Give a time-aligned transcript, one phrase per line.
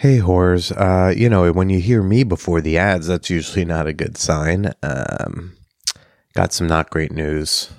[0.00, 0.70] Hey, whores.
[0.70, 4.16] Uh, you know, when you hear me before the ads, that's usually not a good
[4.16, 4.72] sign.
[4.80, 5.56] Um,
[6.34, 7.72] got some not great news.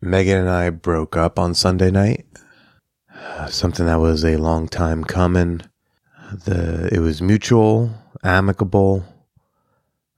[0.00, 2.26] Megan and I broke up on Sunday night.
[3.46, 5.60] Something that was a long time coming.
[6.44, 7.92] The it was mutual,
[8.24, 9.04] amicable.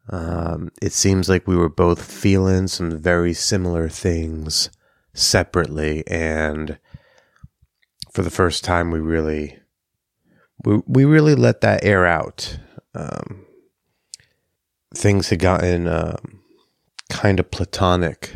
[0.08, 4.70] Um, it seems like we were both feeling some very similar things
[5.12, 6.78] separately, and
[8.10, 9.59] for the first time, we really
[10.64, 12.58] we, we really let that air out.
[12.94, 13.46] Um,
[14.94, 16.42] things had gotten um,
[17.08, 18.32] kind of platonic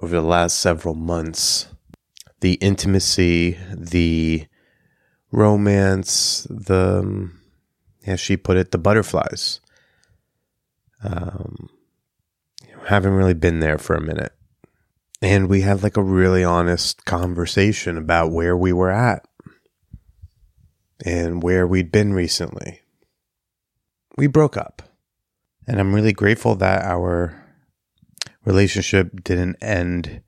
[0.00, 1.66] over the last several months.
[2.40, 4.46] The intimacy, the
[5.32, 7.40] romance, the, um,
[8.06, 9.60] as she put it, the butterflies.
[11.02, 11.68] Um,
[12.88, 14.32] haven't really been there for a minute.
[15.20, 19.26] And we had like a really honest conversation about where we were at
[21.04, 22.80] and where we'd been recently.
[24.16, 24.82] We broke up.
[25.66, 27.44] And I'm really grateful that our
[28.44, 30.22] relationship didn't end,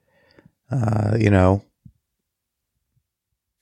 [0.70, 1.64] uh, you know,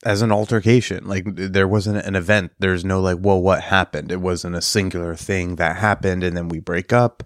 [0.03, 1.07] as an altercation.
[1.07, 2.51] Like there wasn't an event.
[2.59, 4.11] There's no like, well, what happened?
[4.11, 7.23] It wasn't a singular thing that happened and then we break up.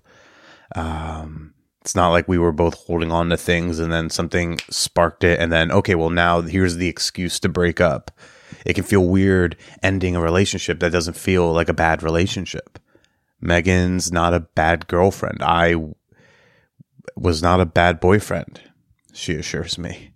[0.75, 5.23] Um, it's not like we were both holding on to things and then something sparked
[5.23, 8.11] it and then, okay, well, now here's the excuse to break up
[8.65, 12.79] it can feel weird ending a relationship that doesn't feel like a bad relationship.
[13.41, 15.39] Megan's not a bad girlfriend.
[15.41, 15.75] I
[17.15, 18.61] was not a bad boyfriend,
[19.13, 20.13] she assures me.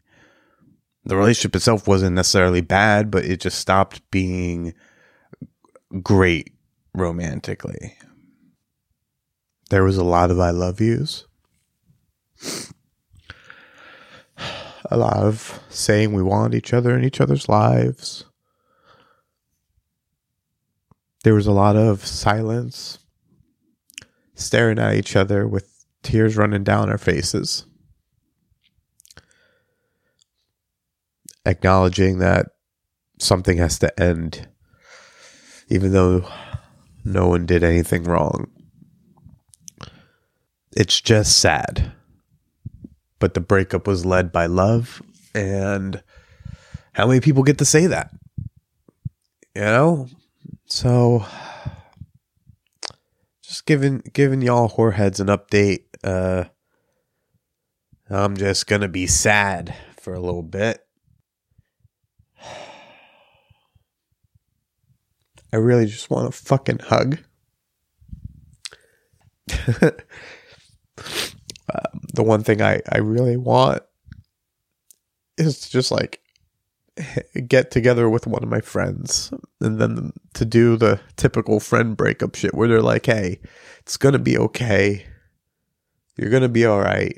[1.05, 4.73] The relationship itself wasn't necessarily bad, but it just stopped being
[6.01, 6.51] great
[6.93, 7.97] romantically.
[9.69, 11.25] There was a lot of I love yous.
[14.89, 18.25] A lot of saying we want each other in each other's lives.
[21.27, 22.99] There was a lot of silence,
[24.33, 27.65] staring at each other with tears running down our faces.
[31.45, 32.45] Acknowledging that
[33.19, 34.47] something has to end,
[35.67, 36.31] even though
[37.03, 38.49] no one did anything wrong.
[40.77, 41.91] It's just sad.
[43.19, 45.01] But the breakup was led by love.
[45.35, 46.01] And
[46.93, 48.11] how many people get to say that?
[49.53, 50.07] You know,
[50.67, 51.25] so,
[53.41, 55.85] just giving giving y'all whoreheads an update.
[56.03, 56.45] Uh,
[58.09, 60.85] I'm just gonna be sad for a little bit.
[65.53, 67.19] I really just want a fucking hug.
[69.81, 69.91] um,
[72.13, 73.83] the one thing I, I really want
[75.37, 76.21] is just like
[77.47, 82.35] get together with one of my friends and then to do the typical friend breakup
[82.35, 83.39] shit where they're like, hey,
[83.79, 85.05] it's going to be okay.
[86.17, 87.17] You're going to be all right.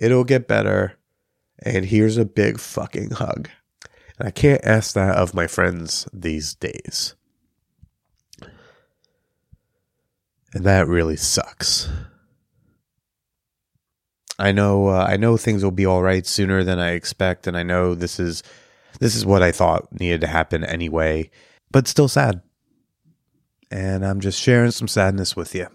[0.00, 0.98] It'll get better.
[1.64, 3.48] And here's a big fucking hug.
[4.18, 7.14] And I can't ask that of my friends these days.
[10.52, 11.88] And that really sucks.
[14.38, 17.56] I know uh, I know things will be all right sooner than I expect and
[17.56, 18.42] I know this is
[19.00, 21.30] this is what I thought needed to happen anyway,
[21.70, 22.42] but still sad.
[23.70, 25.68] And I'm just sharing some sadness with you.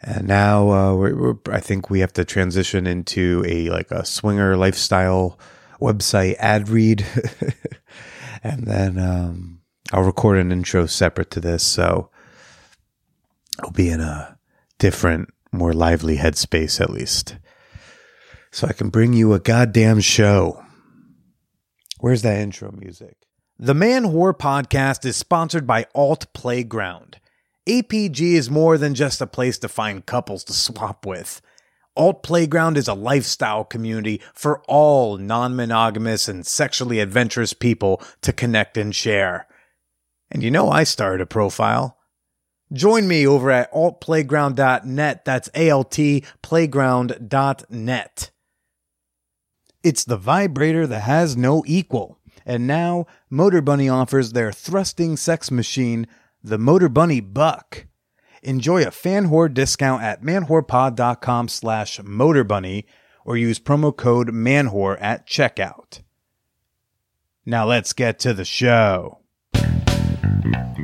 [0.00, 4.04] And now uh, we're, we're, I think we have to transition into a like a
[4.04, 5.38] swinger lifestyle
[5.80, 7.04] website ad read,
[8.44, 9.60] and then um,
[9.92, 12.10] I'll record an intro separate to this, so
[13.60, 14.38] I'll be in a
[14.78, 17.36] different, more lively headspace at least,
[18.52, 20.64] so I can bring you a goddamn show.
[22.00, 23.16] Where's that intro music?
[23.58, 27.14] The Man Whore podcast is sponsored by AltPlayground.
[27.68, 31.42] APG is more than just a place to find couples to swap with.
[31.98, 38.76] AltPlayground is a lifestyle community for all non monogamous and sexually adventurous people to connect
[38.76, 39.48] and share.
[40.30, 41.98] And you know, I started a profile.
[42.72, 45.24] Join me over at altplayground.net.
[45.24, 48.30] That's A L T playground.net.
[49.88, 52.18] It's the vibrator that has no equal.
[52.44, 56.06] And now, Motorbunny offers their thrusting sex machine,
[56.44, 57.86] the Motorbunny Buck.
[58.42, 62.84] Enjoy a fan whore discount at manwhorepod.com slash motorbunny
[63.24, 66.02] or use promo code manwhore at checkout.
[67.46, 69.20] Now let's get to the show.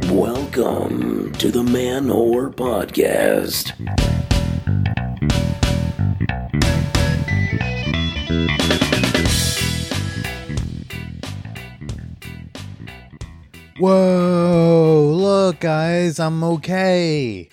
[0.08, 3.74] Welcome to the Man Whore Podcast.
[13.76, 17.48] Whoa, look, guys, I'm okay.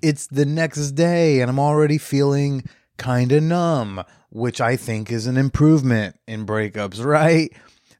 [0.00, 2.62] It's the next day, and I'm already feeling
[2.98, 7.52] kind of numb, which I think is an improvement in breakups, right?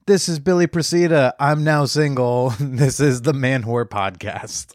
[0.06, 1.32] This is Billy Procida.
[1.40, 2.54] I'm now single.
[2.60, 4.72] This is the Man Whore Podcast.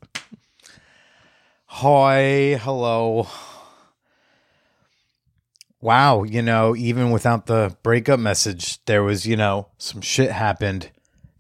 [1.68, 3.30] Hi, hello.
[5.80, 10.92] Wow, you know, even without the breakup message, there was, you know, some shit happened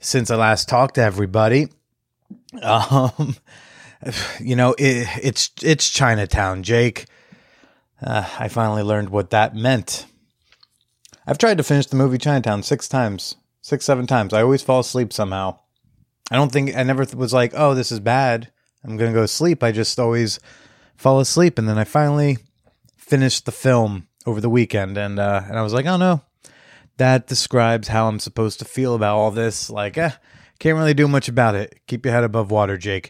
[0.01, 1.69] since I last talked to everybody.
[2.61, 3.37] Um,
[4.39, 7.05] you know, it, it's it's Chinatown, Jake.
[8.01, 10.05] Uh, I finally learned what that meant.
[11.25, 14.33] I've tried to finish the movie Chinatown six times, six seven times.
[14.33, 15.59] I always fall asleep somehow.
[16.31, 18.51] I don't think I never was like, oh, this is bad.
[18.83, 19.63] I'm gonna go sleep.
[19.63, 20.39] I just always
[20.97, 22.39] fall asleep, and then I finally
[22.97, 26.21] finished the film over the weekend, and uh, and I was like, oh no,
[27.01, 29.71] that describes how I'm supposed to feel about all this.
[29.71, 30.11] Like, eh,
[30.59, 31.79] can't really do much about it.
[31.87, 33.09] Keep your head above water, Jake.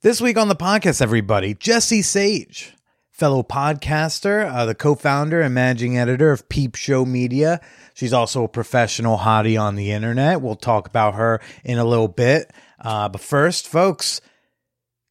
[0.00, 2.72] This week on the podcast, everybody, Jessie Sage,
[3.10, 7.60] fellow podcaster, uh, the co founder and managing editor of Peepshow Media.
[7.92, 10.40] She's also a professional hottie on the internet.
[10.40, 12.50] We'll talk about her in a little bit.
[12.78, 14.22] Uh, but first, folks,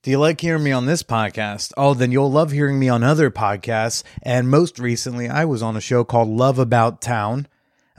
[0.02, 1.72] do you like hearing me on this podcast?
[1.78, 4.02] Oh, then you'll love hearing me on other podcasts.
[4.24, 7.48] And most recently, I was on a show called Love About Town.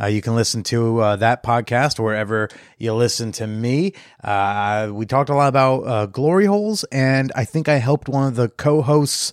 [0.00, 2.48] Uh, you can listen to uh, that podcast wherever
[2.78, 3.92] you listen to me.
[4.24, 8.28] Uh, we talked a lot about uh, glory holes, and I think I helped one
[8.28, 9.32] of the co hosts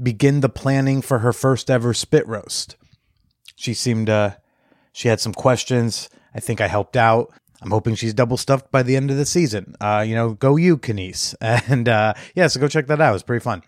[0.00, 2.76] begin the planning for her first ever spit roast.
[3.56, 4.36] She seemed, uh,
[4.92, 6.08] she had some questions.
[6.34, 7.32] I think I helped out.
[7.62, 9.74] I'm hoping she's double stuffed by the end of the season.
[9.80, 11.34] Uh, you know, go you, Kenise.
[11.40, 13.14] And yeah, so go check that out.
[13.14, 13.62] It's pretty fun.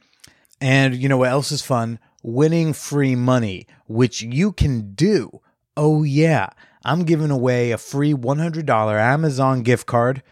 [0.61, 1.99] And you know what else is fun?
[2.23, 5.41] Winning free money, which you can do
[5.77, 6.49] Oh, yeah,
[6.85, 8.69] I'm giving away a free $100
[9.01, 10.23] Amazon gift card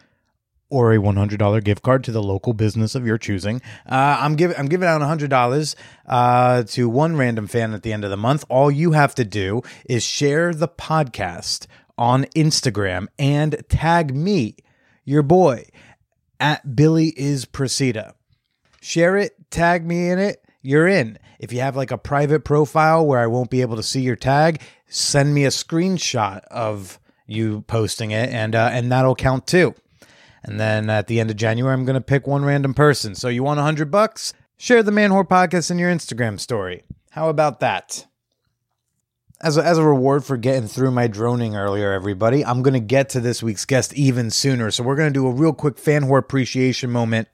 [0.69, 3.61] or a $100 gift card to the local business of your choosing.
[3.85, 5.75] Uh, I'm giving I'm giving out $100
[6.07, 8.43] uh, to one random fan at the end of the month.
[8.49, 14.57] All you have to do is share the podcast on Instagram and tag me,
[15.03, 15.65] your boy,
[16.39, 18.13] at Billy is Procida.
[18.81, 21.17] Share it, tag me in it, you're in.
[21.39, 24.15] If you have like a private profile where I won't be able to see your
[24.15, 29.75] tag, send me a screenshot of you posting it, and uh, and that'll count too.
[30.43, 33.15] And then at the end of January, I'm going to pick one random person.
[33.15, 34.33] So you want a hundred bucks?
[34.57, 36.83] Share the Man Whore podcast in your Instagram story.
[37.11, 38.05] How about that?
[39.41, 42.79] As a, as a reward for getting through my droning earlier, everybody, I'm going to
[42.79, 44.71] get to this week's guest even sooner.
[44.71, 47.27] So we're going to do a real quick fan whore appreciation moment.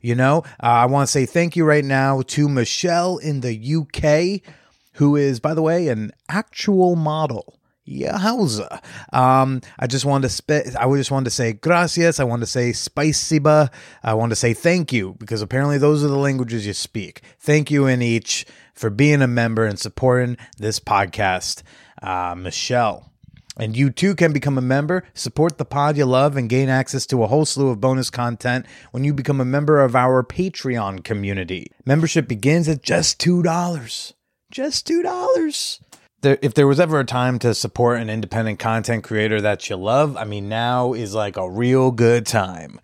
[0.00, 3.76] You know, uh, I want to say thank you right now to Michelle in the
[3.76, 4.52] UK
[4.98, 7.58] who is, by the way, an actual model.
[7.84, 8.82] Yeah, howza.
[9.14, 10.74] Um, I just wanted to spit.
[10.76, 12.18] I just wanted to say gracias.
[12.18, 13.72] I wanted to say spiciba.
[14.02, 17.22] I wanted to say thank you because apparently those are the languages you speak.
[17.38, 21.62] Thank you in each for being a member and supporting this podcast,
[22.02, 23.10] uh, Michelle.
[23.56, 27.06] And you too can become a member, support the pod you love, and gain access
[27.06, 31.04] to a whole slew of bonus content when you become a member of our Patreon
[31.04, 31.70] community.
[31.86, 34.12] Membership begins at just $2
[34.50, 35.80] just two dollars.
[36.20, 39.76] There, if there was ever a time to support an independent content creator that you
[39.76, 42.80] love, I mean, now is like a real good time.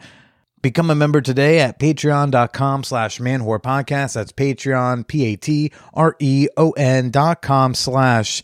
[0.62, 4.14] Become a member today at patreon.com slash manwhore podcast.
[4.14, 8.42] That's Patreon, P A T R E O N dot com slash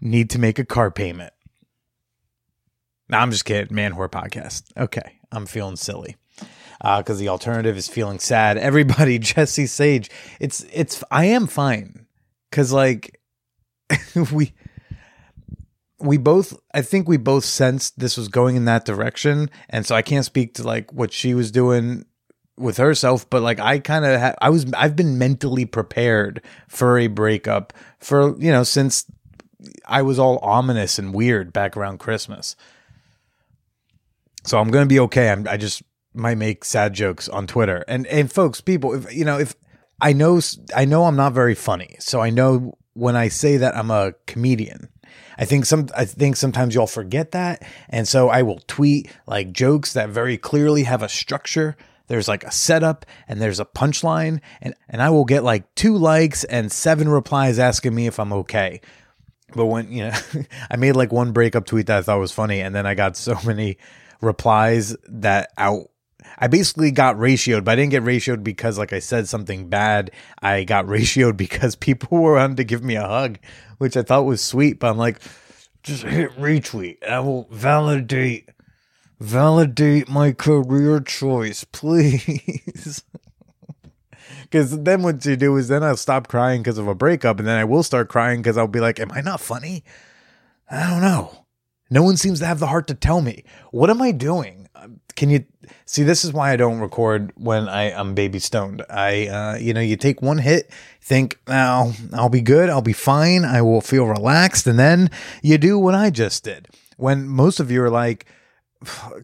[0.00, 1.32] need to make a car payment.
[3.10, 3.74] Now, I'm just kidding.
[3.74, 4.62] Man Whore podcast.
[4.76, 5.18] Okay.
[5.32, 6.16] I'm feeling silly
[6.78, 8.56] because uh, the alternative is feeling sad.
[8.58, 12.06] Everybody, Jessie Sage, it's, it's, I am fine
[12.50, 13.20] because like
[14.32, 14.52] we
[15.98, 19.94] we both i think we both sensed this was going in that direction and so
[19.94, 22.04] i can't speak to like what she was doing
[22.56, 26.98] with herself but like i kind of ha- i was i've been mentally prepared for
[26.98, 29.06] a breakup for you know since
[29.86, 32.56] i was all ominous and weird back around christmas.
[34.44, 35.30] So i'm gonna be okay.
[35.30, 35.82] I'm, i just
[36.14, 37.84] might make sad jokes on twitter.
[37.86, 39.54] And and folks people if you know if
[40.00, 40.40] I know
[40.74, 44.14] I know I'm not very funny, so I know when I say that I'm a
[44.26, 44.88] comedian.
[45.38, 49.52] I think some I think sometimes y'all forget that, and so I will tweet like
[49.52, 51.76] jokes that very clearly have a structure.
[52.08, 55.96] There's like a setup and there's a punchline, and and I will get like two
[55.96, 58.80] likes and seven replies asking me if I'm okay.
[59.54, 60.18] But when you know,
[60.70, 63.16] I made like one breakup tweet that I thought was funny, and then I got
[63.16, 63.78] so many
[64.20, 65.89] replies that out
[66.40, 70.10] I basically got ratioed, but I didn't get ratioed because, like I said, something bad.
[70.40, 73.38] I got ratioed because people were on to give me a hug,
[73.78, 74.80] which I thought was sweet.
[74.80, 75.20] But I'm like,
[75.82, 77.06] just hit retweet.
[77.06, 78.48] I will validate
[79.20, 83.04] validate my career choice, please.
[84.42, 87.46] Because then what you do is then I'll stop crying because of a breakup, and
[87.46, 89.84] then I will start crying because I'll be like, "Am I not funny?
[90.70, 91.44] I don't know."
[91.90, 93.44] No one seems to have the heart to tell me.
[93.72, 94.68] What am I doing?
[95.16, 95.44] Can you
[95.84, 96.04] see?
[96.04, 98.82] This is why I don't record when I am baby stoned.
[98.88, 100.70] I, uh, you know, you take one hit,
[101.02, 102.70] think, "Now I'll be good.
[102.70, 103.44] I'll be fine.
[103.44, 105.10] I will feel relaxed," and then
[105.42, 106.68] you do what I just did.
[106.96, 108.24] When most of you are like,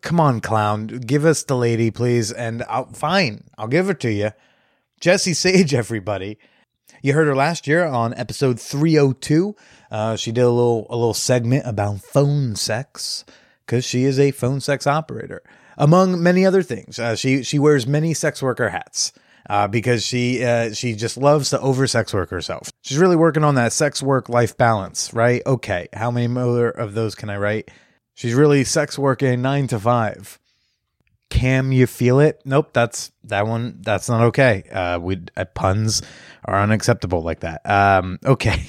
[0.03, 4.13] "Come on, clown, give us the lady, please," and I'll fine, I'll give it to
[4.13, 4.33] you.
[5.01, 6.39] Jessie Sage, everybody.
[7.07, 9.55] You heard her last year on episode 302.
[9.93, 13.25] Uh, she did a little a little segment about phone sex
[13.65, 15.45] because she is a phone sex operator,
[15.79, 16.99] among many other things.
[16.99, 19.13] Uh, she she wears many sex worker hats.
[19.49, 22.73] Uh, because she uh, she just loves to over sex work herself.
[22.83, 25.43] She's really working on that sex work life balance, right?
[25.47, 27.71] Okay, how many more of those can I write?
[28.15, 30.41] She's really sex working nine to five.
[31.31, 32.41] Cam, you feel it?
[32.45, 33.79] Nope, that's that one.
[33.81, 34.65] That's not okay.
[34.71, 36.03] Uh, we uh, puns
[36.45, 37.69] are unacceptable like that.
[37.69, 38.63] Um, okay.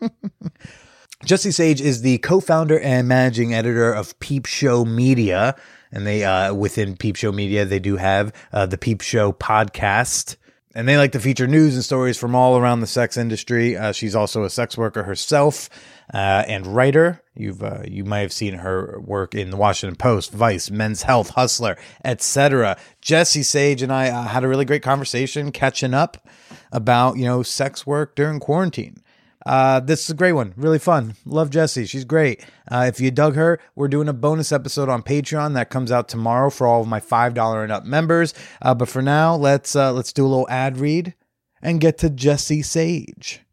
[1.24, 5.56] Jessie Sage is the co-founder and managing editor of Peepshow Media,
[5.90, 10.36] and they uh, within Peepshow Media they do have uh, the Peepshow podcast,
[10.74, 13.76] and they like to feature news and stories from all around the sex industry.
[13.76, 15.70] Uh, she's also a sex worker herself
[16.12, 17.22] uh, and writer.
[17.34, 21.30] You've uh, you might have seen her work in the Washington Post, Vice, Men's Health,
[21.30, 22.76] Hustler, etc.
[23.00, 26.26] Jessie Sage and I uh, had a really great conversation catching up
[26.72, 29.02] about you know sex work during quarantine.
[29.44, 30.52] Uh, this is a great one.
[30.56, 31.14] Really fun.
[31.24, 31.86] Love Jessie.
[31.86, 32.44] She's great.
[32.68, 36.08] Uh, if you dug her, we're doing a bonus episode on Patreon that comes out
[36.08, 38.34] tomorrow for all of my five dollar and up members.
[38.60, 41.14] Uh, but for now, let's uh, let's do a little ad read
[41.62, 43.45] and get to Jessie Sage.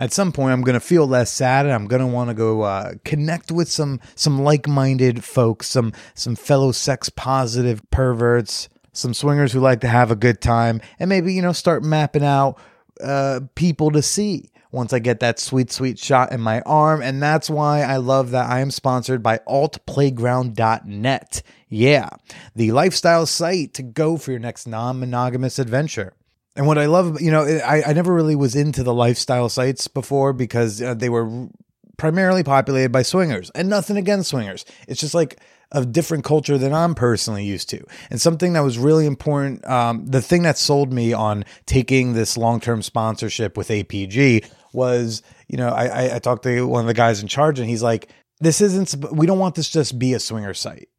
[0.00, 2.94] At some point, I'm gonna feel less sad, and I'm gonna want to go uh,
[3.04, 9.52] connect with some some like minded folks, some some fellow sex positive perverts, some swingers
[9.52, 12.58] who like to have a good time, and maybe you know start mapping out
[13.02, 17.02] uh, people to see once I get that sweet, sweet shot in my arm.
[17.02, 21.42] And that's why I love that I am sponsored by altplayground.net.
[21.68, 22.08] Yeah,
[22.56, 26.14] the lifestyle site to go for your next non monogamous adventure.
[26.60, 29.88] And what I love, you know, I, I never really was into the lifestyle sites
[29.88, 31.48] before because uh, they were
[31.96, 34.66] primarily populated by swingers and nothing against swingers.
[34.86, 35.40] It's just like
[35.72, 37.82] a different culture than I'm personally used to.
[38.10, 42.36] And something that was really important, um, the thing that sold me on taking this
[42.36, 46.92] long term sponsorship with APG was, you know, I, I, talked to one of the
[46.92, 50.20] guys in charge and he's like, this isn't, we don't want this just be a
[50.20, 50.90] swinger site.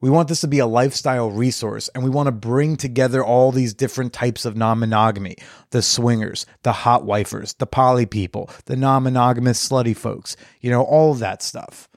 [0.00, 3.50] We want this to be a lifestyle resource and we want to bring together all
[3.50, 5.36] these different types of non monogamy
[5.70, 10.82] the swingers, the hot wifers, the poly people, the non monogamous slutty folks, you know,
[10.82, 11.88] all of that stuff.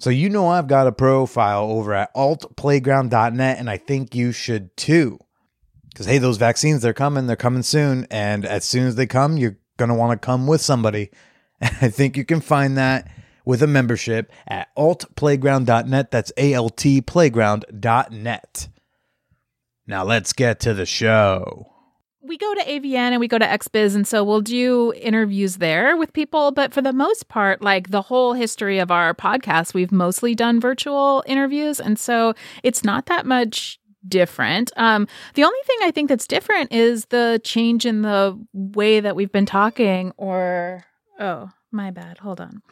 [0.00, 4.76] So, you know, I've got a profile over at altplayground.net and I think you should
[4.76, 5.18] too.
[5.88, 8.06] Because, hey, those vaccines, they're coming, they're coming soon.
[8.08, 11.10] And as soon as they come, you're going to want to come with somebody.
[11.60, 13.10] And I think you can find that
[13.48, 16.10] with a membership at altplayground.net.
[16.10, 18.68] That's A L T playground.net.
[19.86, 21.66] Now let's get to the show.
[22.20, 25.96] we go to AVN and we go to XBiz, and so we'll do interviews there
[25.96, 26.50] with people.
[26.52, 30.60] But for the most part, like the whole history of our podcast, we've mostly done
[30.60, 34.72] virtual interviews, and so it's not that much different.
[34.76, 39.16] Um, the only thing I think that's different is the change in the way that
[39.16, 40.84] we've been talking, or
[41.18, 41.48] oh.
[41.70, 42.18] My bad.
[42.18, 42.62] Hold on.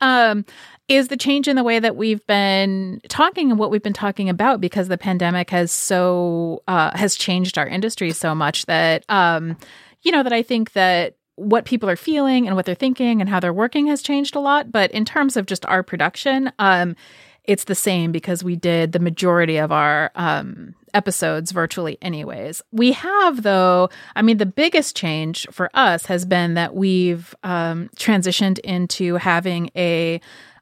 [0.00, 0.44] Um,
[0.88, 4.30] is the change in the way that we've been talking and what we've been talking
[4.30, 9.58] about because the pandemic has so uh, has changed our industry so much that um,
[10.02, 13.28] you know that I think that what people are feeling and what they're thinking and
[13.28, 14.72] how they're working has changed a lot.
[14.72, 16.96] But in terms of just our production, um,
[17.44, 22.62] it's the same because we did the majority of our um, episodes virtually, anyways.
[22.72, 27.90] We have, though, I mean, the biggest change for us has been that we've um,
[27.96, 30.20] transitioned into having a,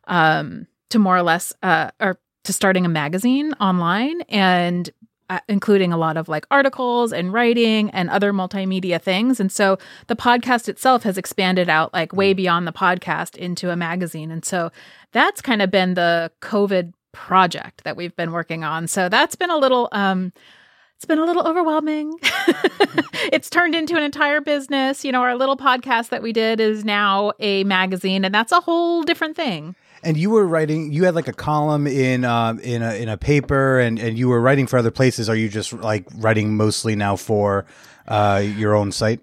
[0.09, 4.91] um, to more or less, uh, or to starting a magazine online and
[5.31, 9.41] uh, including a lot of like articles and writing and other multimedia things.
[9.41, 13.76] And so the podcast itself has expanded out like way beyond the podcast into a
[13.76, 14.31] magazine.
[14.31, 14.71] And so
[15.12, 18.87] that's kind of been the COVID project that we've been working on.
[18.87, 20.33] So that's been a little um
[20.97, 22.18] it's been a little overwhelming.
[23.33, 25.04] it's turned into an entire business.
[25.04, 28.61] You know, our little podcast that we did is now a magazine and that's a
[28.61, 29.75] whole different thing.
[30.02, 30.92] And you were writing.
[30.92, 34.28] You had like a column in uh, in a in a paper, and and you
[34.28, 35.30] were writing for other places.
[35.30, 37.64] Are you just like writing mostly now for
[38.06, 39.21] uh, your own site?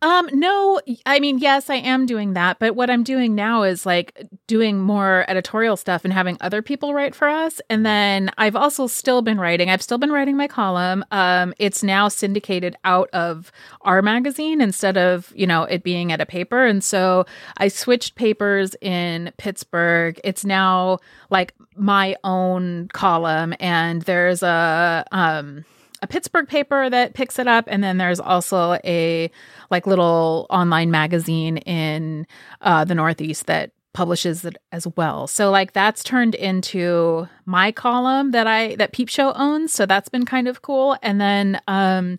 [0.00, 3.84] Um, no, I mean, yes, I am doing that, but what I'm doing now is
[3.84, 7.60] like doing more editorial stuff and having other people write for us.
[7.68, 9.70] And then I've also still been writing.
[9.70, 11.04] I've still been writing my column.
[11.10, 13.50] Um, it's now syndicated out of
[13.80, 16.64] our magazine instead of, you know, it being at a paper.
[16.64, 17.26] And so
[17.56, 20.20] I switched papers in Pittsburgh.
[20.22, 25.64] It's now like my own column and there's a um
[26.02, 29.30] a Pittsburgh paper that picks it up, and then there's also a
[29.70, 32.26] like little online magazine in
[32.60, 35.26] uh, the Northeast that publishes it as well.
[35.26, 39.72] So like that's turned into my column that I that Peepshow owns.
[39.72, 40.96] So that's been kind of cool.
[41.02, 42.18] And then um,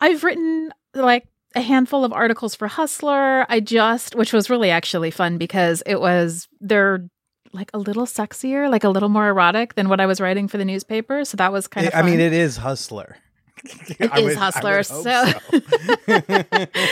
[0.00, 3.46] I've written like a handful of articles for Hustler.
[3.50, 7.08] I just, which was really actually fun because it was they're
[7.52, 10.58] like a little sexier, like a little more erotic than what I was writing for
[10.58, 11.24] the newspaper.
[11.24, 11.94] So that was kind of.
[11.94, 13.16] I mean, it is Hustler.
[13.98, 14.76] It I is would- Hustler.
[14.76, 15.32] would So,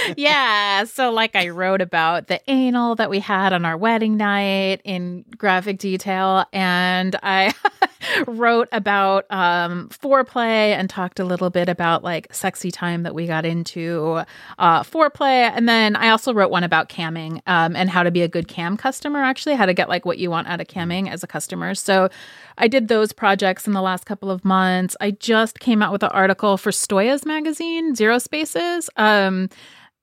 [0.17, 0.85] yeah.
[0.85, 5.25] So, like, I wrote about the anal that we had on our wedding night in
[5.37, 6.45] graphic detail.
[6.53, 7.53] And I
[8.27, 13.27] wrote about um, foreplay and talked a little bit about like sexy time that we
[13.27, 14.23] got into
[14.59, 15.51] uh, foreplay.
[15.55, 18.49] And then I also wrote one about camming um, and how to be a good
[18.49, 21.27] cam customer, actually, how to get like what you want out of camming as a
[21.27, 21.75] customer.
[21.75, 22.09] So,
[22.57, 24.97] I did those projects in the last couple of months.
[25.01, 28.91] I just came out with an article for Stoya's magazine, Zero Spaces.
[28.97, 29.51] Um,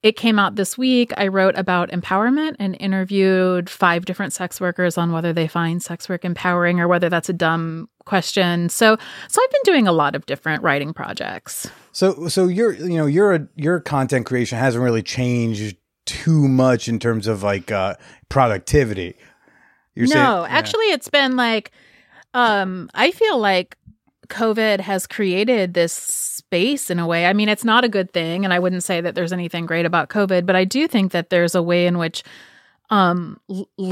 [0.04, 1.12] it came out this week.
[1.18, 6.08] I wrote about empowerment and interviewed five different sex workers on whether they find sex
[6.08, 8.70] work empowering or whether that's a dumb question.
[8.70, 11.70] So, so I've been doing a lot of different writing projects.
[11.92, 17.00] So, so your, you know, your your content creation hasn't really changed too much in
[17.00, 17.96] terms of like uh,
[18.30, 19.16] productivity.
[19.94, 20.48] You're no, saying- yeah.
[20.50, 21.72] actually, it's been like,
[22.34, 23.78] um, I feel like
[24.32, 27.28] COVID has created this space in a way.
[27.28, 29.86] I mean, it's not a good thing, and I wouldn't say that there's anything great
[29.86, 32.24] about COVID, but I do think that there's a way in which
[32.92, 33.40] um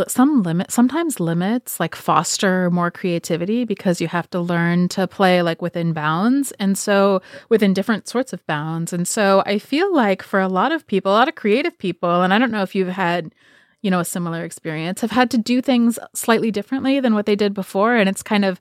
[0.09, 5.41] some limit sometimes limits like foster more creativity because you have to learn to play
[5.41, 10.21] like within bounds and so within different sorts of bounds and so i feel like
[10.21, 12.75] for a lot of people a lot of creative people and i don't know if
[12.75, 13.33] you've had
[13.81, 17.37] you know a similar experience have had to do things slightly differently than what they
[17.37, 18.59] did before and it's kind of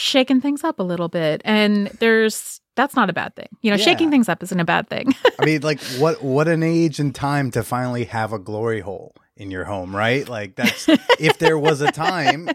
[0.00, 1.42] shaken things up a little bit.
[1.44, 3.48] And there's that's not a bad thing.
[3.62, 3.84] You know Yeah.
[3.84, 5.14] shaking things up isn't a bad thing.
[5.38, 9.14] I mean, like what what an age and time to finally have a glory hole
[9.40, 10.28] in your home, right?
[10.28, 10.86] Like that's
[11.18, 12.50] if there was a time,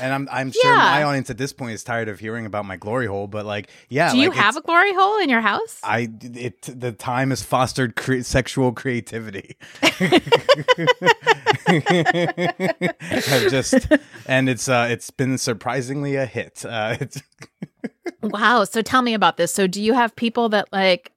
[0.00, 0.76] and I'm I'm sure Yeah.
[0.78, 3.70] my audience at this point is tired of hearing about my glory hole, but like,
[3.88, 7.30] yeah, do you like, have a glory hole in your house I it the time
[7.30, 9.56] has fostered cre- sexual creativity.
[11.68, 13.88] I've just
[14.26, 16.64] and it's uh it's been surprisingly a hit.
[16.64, 17.22] Uh, it's
[18.22, 18.64] Wow.
[18.64, 19.52] So tell me about this.
[19.54, 21.12] So do you have people that like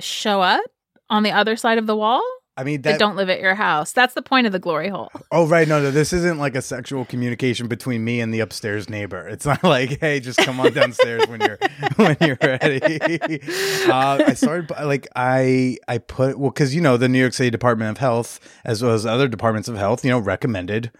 [0.00, 0.62] show up
[1.10, 2.22] on the other side of the wall
[2.58, 3.92] I mean that don't live at your house?
[3.92, 5.12] That's the point of the glory hole.
[5.30, 8.90] Oh right, no, no, this isn't like a sexual communication between me and the upstairs
[8.90, 9.28] neighbor.
[9.28, 11.58] It's not like, hey, just come on downstairs when you're
[11.96, 13.40] when you're ready.
[13.88, 17.48] Uh, I started like I I put well because you know the New York City
[17.50, 20.90] Department of Health as well as other departments of health, you know, recommended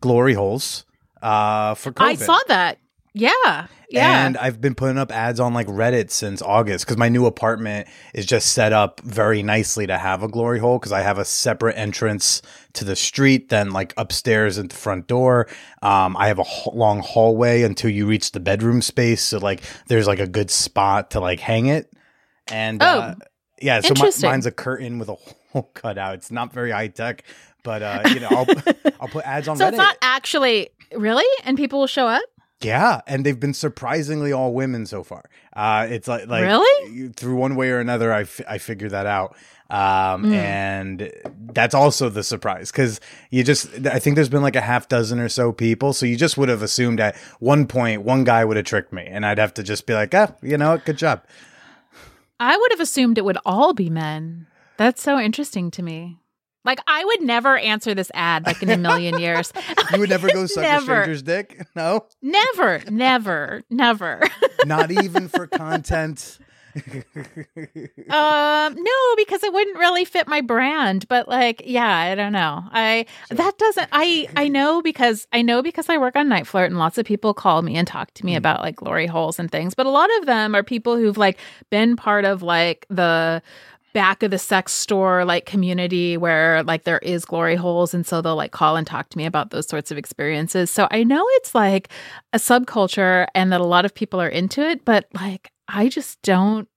[0.00, 0.84] glory holes
[1.20, 2.04] uh, for COVID.
[2.04, 2.78] I saw that.
[3.14, 3.66] Yeah.
[3.90, 4.26] Yeah.
[4.26, 7.88] And I've been putting up ads on like Reddit since August because my new apartment
[8.14, 11.24] is just set up very nicely to have a glory hole because I have a
[11.24, 12.42] separate entrance
[12.74, 15.48] to the street, then like upstairs at the front door.
[15.82, 19.22] Um, I have a h- long hallway until you reach the bedroom space.
[19.22, 21.90] So like there's like a good spot to like hang it.
[22.50, 23.24] And uh, Oh,
[23.60, 25.14] yeah, so my, mine's a curtain with a
[25.52, 26.14] hole cut out.
[26.14, 27.24] It's not very high tech,
[27.64, 28.46] but uh, you know, I'll,
[29.00, 29.68] I'll put ads on so Reddit.
[29.70, 32.22] it's not actually really and people will show up?
[32.60, 35.24] Yeah, and they've been surprisingly all women so far.
[35.54, 37.08] Uh, it's like like Really?
[37.10, 39.36] through one way or another, I, f- I figured that out.
[39.70, 40.32] Um, Mm.
[40.34, 41.12] and
[41.52, 45.20] that's also the surprise because you just I think there's been like a half dozen
[45.20, 48.56] or so people, so you just would have assumed at one point one guy would
[48.56, 50.96] have tricked me, and I'd have to just be like, ah, you know what, good
[50.98, 51.22] job.
[52.40, 54.46] I would have assumed it would all be men.
[54.78, 56.16] That's so interesting to me.
[56.64, 59.52] Like I would never answer this ad like in a million years.
[59.92, 64.22] You would never go suck a stranger's dick, no, Never, never, never.
[64.66, 66.38] not even for content.
[68.10, 71.08] Um, no, because it wouldn't really fit my brand.
[71.08, 72.62] But like, yeah, I don't know.
[72.70, 73.88] I that doesn't.
[73.92, 77.34] I I know because I know because I work on NiteFlirt, and lots of people
[77.34, 79.74] call me and talk to me about like glory holes and things.
[79.74, 81.38] But a lot of them are people who've like
[81.70, 83.42] been part of like the
[83.92, 88.20] back of the sex store like community where like there is glory holes and so
[88.20, 91.24] they'll like call and talk to me about those sorts of experiences so i know
[91.32, 91.88] it's like
[92.32, 96.20] a subculture and that a lot of people are into it but like i just
[96.22, 96.68] don't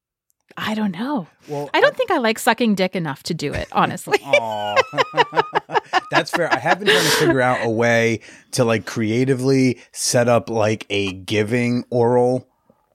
[0.57, 1.27] I don't know.
[1.47, 4.19] Well, I don't think I like sucking dick enough to do it, honestly.
[6.11, 6.51] That's fair.
[6.51, 8.19] I have been trying to figure out a way
[8.51, 12.50] to like creatively set up like a giving oral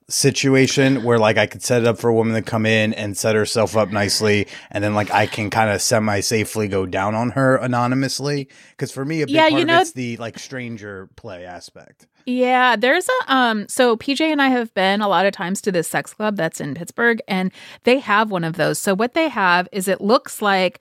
[0.09, 3.17] situation where like I could set it up for a woman to come in and
[3.17, 7.13] set herself up nicely and then like I can kind of semi safely go down
[7.13, 10.15] on her anonymously because for me a big Yeah, part you of know- it's the
[10.17, 12.07] like stranger play aspect.
[12.25, 15.71] Yeah, there's a um so PJ and I have been a lot of times to
[15.71, 17.51] this sex club that's in Pittsburgh and
[17.83, 18.79] they have one of those.
[18.79, 20.79] So what they have is it looks like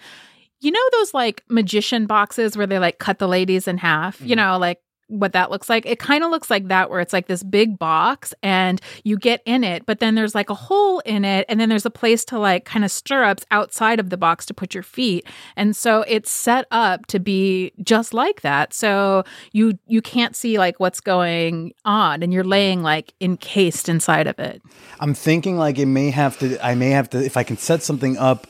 [0.61, 4.35] you know those like magician boxes where they like cut the ladies in half, you
[4.35, 5.87] know, like what that looks like.
[5.87, 9.42] It kind of looks like that where it's like this big box and you get
[9.45, 12.25] in it, but then there's like a hole in it and then there's a place
[12.27, 15.27] to like kind of stirrups outside of the box to put your feet.
[15.55, 18.75] And so it's set up to be just like that.
[18.75, 24.27] So you you can't see like what's going on and you're laying like encased inside
[24.27, 24.61] of it.
[25.01, 27.83] I'm thinking like it may have to I may have to if I can set
[27.83, 28.47] something up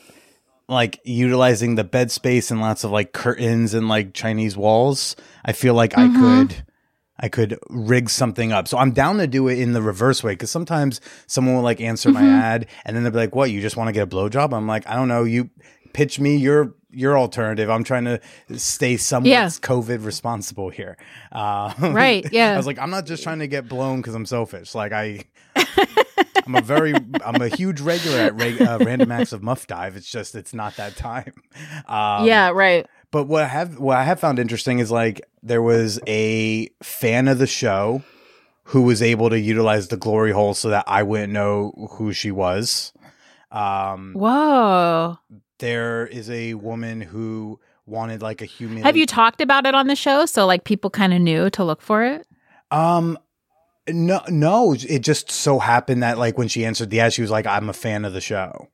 [0.69, 5.53] like utilizing the bed space and lots of like curtains and like Chinese walls, I
[5.53, 6.17] feel like Mm-hmm.
[6.17, 6.65] I could
[7.19, 8.69] I could rig something up.
[8.69, 11.81] So I'm down to do it in the reverse way because sometimes someone will like
[11.81, 12.25] answer Mm-hmm.
[12.25, 13.51] my ad and then they'll be like, "What?
[13.51, 15.25] You just want to get a blowjob?" I'm like, "I don't know.
[15.25, 15.49] You
[15.93, 17.69] pitch me your your alternative.
[17.71, 18.21] I'm trying to
[18.57, 19.47] stay somewhat Yeah.
[19.47, 20.97] COVID responsible here."
[21.33, 22.53] Uh, Right, yeah.
[22.53, 24.75] I was like, I'm not just trying to get blown because I'm selfish.
[24.75, 25.25] Like I.
[26.47, 29.97] I'm a very, I'm a huge regular at reg, uh, Random Acts of Muff Dive.
[29.97, 31.33] It's just, it's not that time.
[31.89, 32.87] Um, yeah, right.
[33.11, 37.29] But what I have, what I have found interesting is like there was a fan
[37.29, 38.03] of the show
[38.65, 42.31] who was able to utilize the glory hole so that I wouldn't know who she
[42.31, 42.93] was.
[43.51, 45.19] Um, Whoa.
[45.59, 48.83] there is a woman who wanted like a human.
[48.83, 51.65] Have you talked about it on the show so like people kind of knew to
[51.65, 52.27] look for it?
[52.71, 53.19] Um,
[53.89, 54.75] no, no.
[54.75, 57.69] It just so happened that like when she answered the ad, she was like, "I'm
[57.69, 58.69] a fan of the show."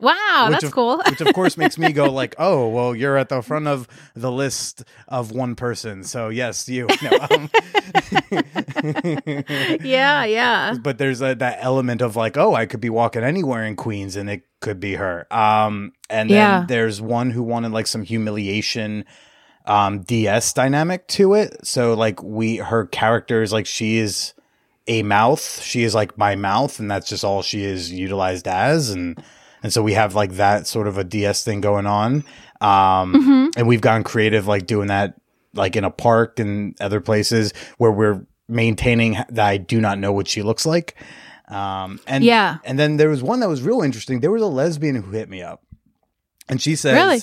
[0.00, 1.02] Wow, Which that's of- cool.
[1.08, 4.30] which of course makes me go like, "Oh, well, you're at the front of the
[4.30, 7.50] list of one person, so yes, you." No, um,
[9.82, 10.74] yeah, yeah.
[10.80, 14.16] but there's a, that element of like, "Oh, I could be walking anywhere in Queens,
[14.16, 16.64] and it could be her." Um, and then Yeah.
[16.68, 19.04] there's one who wanted like some humiliation,
[19.68, 21.64] um, DS dynamic to it.
[21.64, 24.34] So like we, her character is like she is
[24.88, 25.60] a mouth.
[25.62, 29.22] She is like my mouth, and that's just all she is utilized as, and
[29.62, 32.24] and so we have like that sort of a DS thing going on.
[32.60, 33.48] Um, Mm-hmm.
[33.58, 35.14] and we've gone creative, like doing that,
[35.54, 40.12] like in a park and other places where we're maintaining that I do not know
[40.12, 40.94] what she looks like.
[41.48, 42.58] Um, and Yeah.
[42.64, 44.20] and then there was one that was real interesting.
[44.20, 45.62] There was a lesbian who hit me up,
[46.48, 47.20] and she says, Really?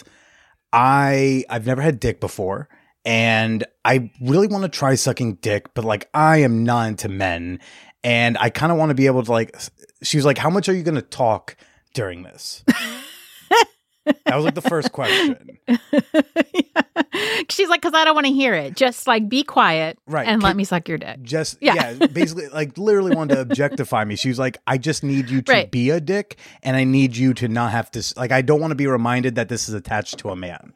[0.76, 2.70] "I I've never had dick before."
[3.06, 7.60] And I really want to try sucking dick, but like I am not into men.
[8.04, 9.56] And I kind of want to be able to like,
[10.04, 11.56] she was like, How much are you going to talk
[11.94, 12.64] during this?
[14.06, 15.58] that was like the first question.
[17.50, 18.76] She's like, because I don't want to hear it.
[18.76, 20.28] Just like be quiet Right.
[20.28, 21.22] and let me suck your dick.
[21.24, 21.76] Just, Yeah.
[22.00, 24.16] yeah, basically, like literally wanted to objectify me.
[24.16, 25.72] She was like, I just need you to Right.
[25.72, 28.72] be a dick and I need you to not have to, like, I don't want
[28.72, 30.74] to be reminded that this is attached to a man.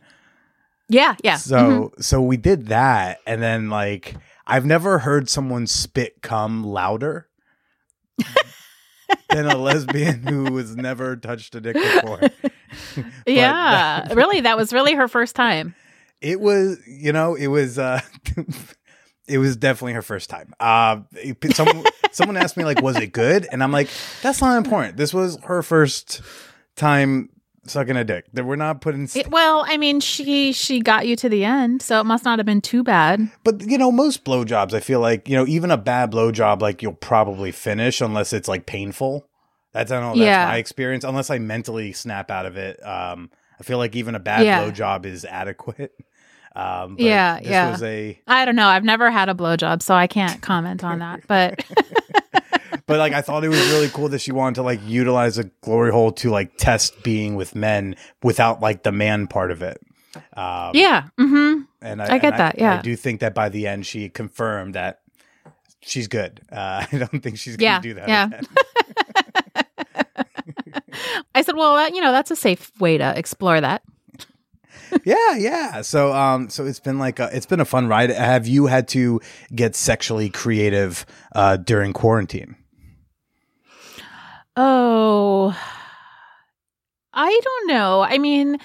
[0.88, 1.36] Yeah, yeah.
[1.38, 2.04] So Mhm.
[2.04, 4.16] so we did that, and then like
[4.48, 7.28] I've never heard someone spit cum louder
[9.30, 12.22] than a lesbian who has never touched a dick before.
[13.28, 14.06] Yeah.
[14.08, 15.76] that- really, that was really her first time.
[16.22, 17.78] it was, you know, it was.
[17.80, 18.02] uh
[19.28, 20.56] It was definitely her first time.
[20.60, 21.02] Uh,
[21.54, 23.88] someone someone asked me like, "Was it good?" And I'm like,
[24.24, 24.98] "That's not important.
[24.98, 26.22] This was her first
[26.76, 27.30] time
[27.68, 28.26] sucking a dick.
[28.34, 31.84] That we're not putting It- well, I mean, she she got you to the end,
[31.84, 33.30] so it must not have been too bad.
[33.44, 36.82] But you know, most blowjobs, I feel like you know, even a bad blowjob, like
[36.82, 39.29] you'll probably finish unless it's like painful.
[39.72, 40.24] That's I don't know.
[40.24, 40.46] That's Yeah.
[40.48, 41.04] my experience.
[41.04, 43.30] Unless I mentally snap out of it, um,
[43.60, 44.60] I feel like even a bad Yeah.
[44.62, 45.94] blowjob is adequate.
[46.56, 47.70] Um, but Yeah, this yeah.
[47.70, 48.68] Was a, I don't know.
[48.68, 51.22] I've never had a blowjob, so I can't comment on that.
[51.28, 51.64] But
[52.88, 55.44] but like I thought it was really cool that she wanted to like utilize a
[55.62, 59.80] glory hole to like test being with men without like the man part of it.
[60.34, 62.80] Um, yeah, hmm and I get and that, yeah.
[62.80, 65.02] I do think that by the end she confirmed that
[65.82, 66.42] she's good.
[66.52, 68.10] Uh, I don't think she's gonna Yeah, do that.
[68.10, 68.42] yeah.
[71.36, 73.84] I said, well, that, you know, that's a safe way to explore that.
[75.04, 75.82] yeah, yeah.
[75.82, 78.10] So, um, so it's been like a, it's been a fun ride.
[78.10, 79.22] Have you had to
[79.54, 82.56] get sexually creative uh, during quarantine?
[84.56, 85.58] Oh,
[87.14, 88.02] I don't know.
[88.02, 88.58] I mean,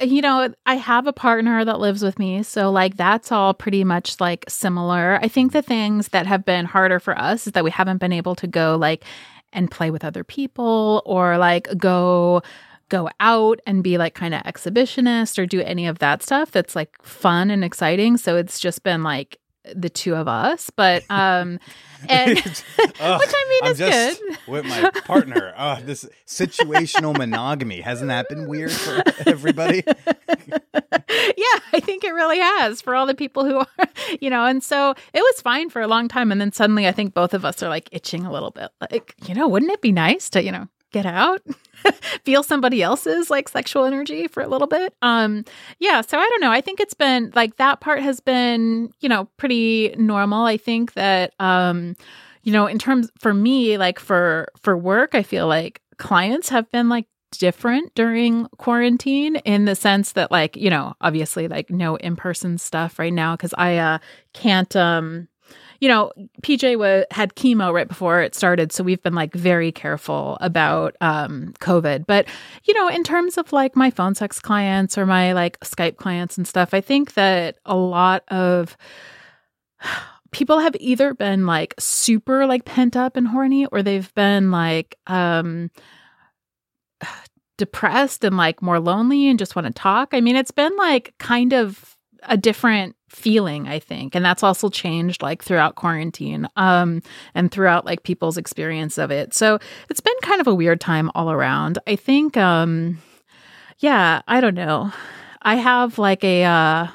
[0.00, 2.42] you know, I have a partner that lives with me.
[2.42, 5.18] So, like, that's all pretty much like similar.
[5.22, 8.12] I think the things that have been harder for us is that we haven't been
[8.12, 9.04] able to go like
[9.52, 12.42] and play with other people or like go
[12.88, 16.76] go out and be like kind of exhibitionist or do any of that stuff that's
[16.76, 18.18] like fun and exciting.
[18.18, 19.38] So it's just been like
[19.74, 21.58] the two of us, but um
[22.08, 24.38] and which I mean I'm is just good.
[24.48, 25.54] with my partner.
[25.62, 29.84] Oh, this situational monogamy hasn't that been weird for everybody?
[29.86, 33.88] yeah, I think it really has for all the people who are,
[34.20, 36.32] you know, and so it was fine for a long time.
[36.32, 38.70] And then suddenly I think both of us are like itching a little bit.
[38.90, 41.42] Like, you know, wouldn't it be nice to, you know, get out,
[42.24, 44.94] feel somebody else's like sexual energy for a little bit?
[45.02, 45.44] Um,
[45.78, 46.00] yeah.
[46.02, 46.52] So I don't know.
[46.52, 50.44] I think it's been like that part has been, you know, pretty normal.
[50.44, 51.96] I think that, um,
[52.42, 56.70] you know, in terms for me, like for for work, I feel like clients have
[56.70, 57.06] been like
[57.38, 62.98] different during quarantine in the sense that like you know obviously like no in-person stuff
[62.98, 63.98] right now because i uh
[64.34, 65.26] can't um
[65.82, 70.38] you know pj had chemo right before it started so we've been like very careful
[70.40, 72.26] about um covid but
[72.64, 76.38] you know in terms of like my phone sex clients or my like skype clients
[76.38, 78.76] and stuff i think that a lot of
[80.30, 84.96] people have either been like super like pent up and horny or they've been like
[85.08, 85.68] um
[87.58, 90.10] depressed and like more lonely and just want to talk.
[90.12, 94.14] I mean, it's been like kind of a different feeling, I think.
[94.14, 97.02] And that's also changed like throughout quarantine um
[97.34, 99.34] and throughout like people's experience of it.
[99.34, 99.58] So,
[99.90, 101.78] it's been kind of a weird time all around.
[101.86, 102.98] I think um
[103.78, 104.92] yeah, I don't know.
[105.42, 106.86] I have like a uh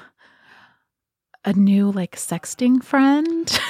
[1.46, 3.60] a new like sexting friend.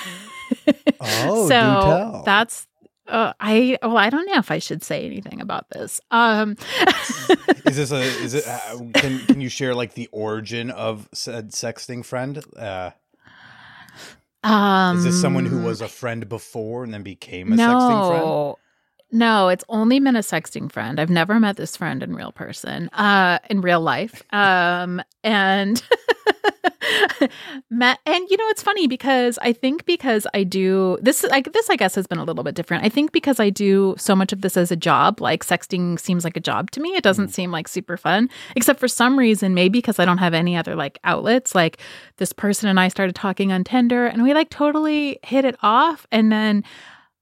[1.00, 2.66] Oh, so that's
[3.08, 6.02] uh, I well, I don't know if I should say anything about this.
[6.12, 6.58] Um,
[7.66, 11.52] Is this a is it uh, can can you share like the origin of said
[11.52, 12.44] sexting friend?
[12.56, 12.92] Uh
[14.44, 18.56] um, is this someone who was a friend before and then became a sexting friend?
[19.12, 21.00] No, it's only been a sexting friend.
[21.00, 24.24] I've never met this friend in real person, uh, in real life.
[24.38, 25.82] Um, and
[27.72, 31.70] met, and you know, it's funny because I think because I do this, like this,
[31.70, 32.86] I guess has been a little bit different.
[32.86, 36.24] I think because I do so much of this as a job, like sexting seems
[36.24, 36.96] like a job to me.
[36.96, 40.34] It doesn't seem like super fun, except for some reason, maybe because I don't have
[40.34, 41.56] any other like outlets.
[41.56, 41.80] Like
[42.18, 46.06] this person and I started talking on Tinder, and we like totally hit it off,
[46.12, 46.64] and then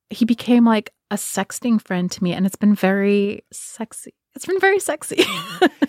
[0.09, 4.59] he became like a sexting friend to me and it's been very sexy it's been
[4.59, 5.23] very sexy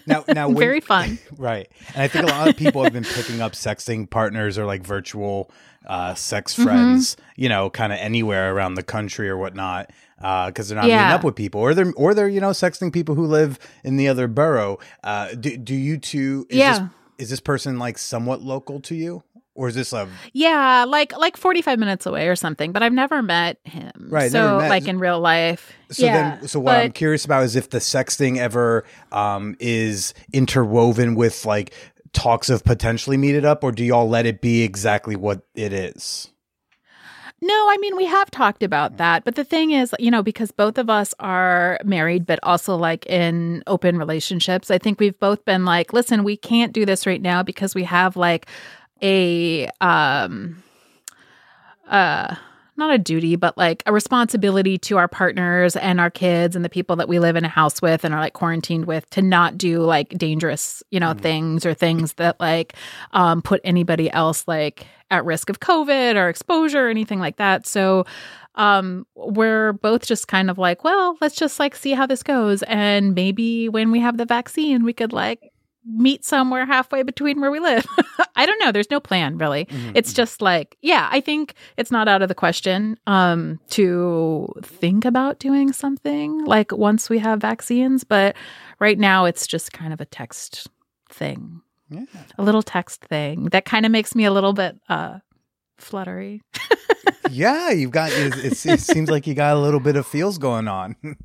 [0.06, 1.68] Now now when- very fun Right.
[1.94, 4.82] And I think a lot of people have been picking up sexting partners or like
[4.86, 5.50] virtual
[5.86, 6.64] uh, sex Mm-hmm.
[6.64, 10.98] friends, you know, kind of anywhere around the country or whatnot, because they're not meeting
[10.98, 14.08] up with people, or they're or they're you know sexting people who live in the
[14.08, 14.78] other borough.
[15.04, 16.44] Uh, do do you two?
[16.50, 16.78] Is Yeah.
[16.78, 19.22] This, is this person like somewhat local to you,
[19.56, 23.22] or is this a yeah like like 45 minutes away or something but i've never
[23.22, 24.68] met him Right, so met.
[24.68, 27.78] like in real life So yeah then, so what I'm curious about is if the
[27.78, 31.72] sexting ever um, is interwoven with like
[32.12, 35.72] talks of potentially meet it up, or do y'all let it be exactly what it
[35.72, 36.30] is?
[37.42, 39.22] No, I mean, we have talked about that.
[39.24, 43.04] But the thing is, you know, because both of us are married, but also like
[43.06, 47.20] in open relationships, I think we've both been like, listen, we can't do this right
[47.20, 48.46] now because we have like
[49.02, 50.62] a, um,
[51.88, 52.34] uh,
[52.76, 56.68] not a duty, but like a responsibility to our partners and our kids and the
[56.68, 59.56] people that we live in a house with and are like quarantined with to not
[59.56, 62.74] do like dangerous, you know, things or things that like
[63.12, 67.66] um, put anybody else like at risk of COVID or exposure or anything like that.
[67.66, 68.04] So
[68.56, 72.62] um, we're both just kind of like, well, let's just like see how this goes.
[72.64, 75.52] And maybe when we have the vaccine, we could like
[75.86, 77.86] meet somewhere halfway between where we live.
[78.36, 78.72] I don't know.
[78.72, 79.68] There's no plan really.
[79.94, 85.04] It's just like, yeah, I think it's not out of the question um to think
[85.04, 88.36] about doing something like once we have vaccines, but
[88.80, 90.68] right now it's just kind of a text
[91.08, 91.62] thing.
[91.88, 92.04] Yeah.
[92.36, 95.18] A little text thing that kind of makes me a little bit uh
[95.78, 96.42] fluttery.
[97.30, 98.12] Yeah, you've got.
[98.12, 100.96] It, it, it seems like you got a little bit of feels going on.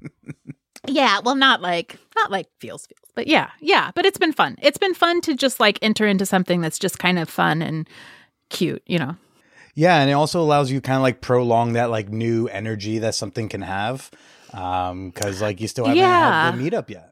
[0.88, 4.58] Yeah, well not like not like feels feels, but yeah, yeah, but it's been fun.
[4.62, 7.88] It's been fun to just like enter into something that's just kind of fun and
[8.50, 9.16] cute, you know.
[9.76, 13.14] yeah, and it also allows you kind of like prolong that like new energy that
[13.16, 14.10] something can have,
[14.54, 16.52] um, because like you still haven't Yeah.
[16.52, 17.12] had the meetup yet.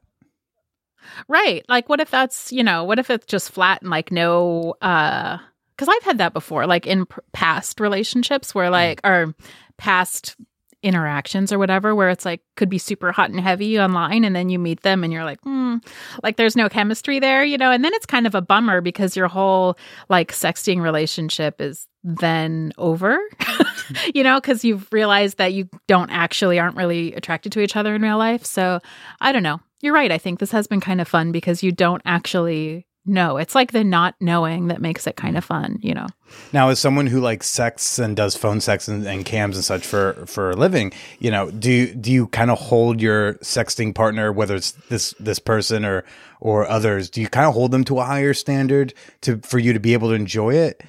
[1.28, 1.64] Right.
[1.68, 5.38] Like what if that's, you know, what if it's just flat and like no uh
[5.78, 9.34] cuz I've had that before like in p- past relationships where like or
[9.78, 10.36] past
[10.82, 14.48] interactions or whatever where it's like could be super hot and heavy online and then
[14.48, 15.76] you meet them and you're like hmm
[16.22, 17.70] like there's no chemistry there you know?
[17.70, 19.76] And then it's kind of a bummer because your whole
[20.08, 23.18] like sexting relationship is then over
[24.14, 24.40] you know?
[24.40, 28.18] Because you've realized that you don't actually aren't really attracted to each other in real
[28.18, 28.44] life.
[28.44, 28.80] So
[29.20, 29.60] i don't know.
[29.82, 30.12] You're right.
[30.12, 33.72] I think this has been kind of fun because you don't actually know it's like
[33.72, 36.06] the not knowing that makes it kind of fun you know
[36.52, 39.86] Now, as someone who like sex and does phone sex and, and cams and such
[39.86, 43.94] for for a living, you know, do you, do you kind of hold your sexting
[43.94, 46.04] partner, whether it's this this person or
[46.40, 49.72] or others, do you kind of hold them to a higher standard to for you
[49.72, 50.82] to be able to enjoy it?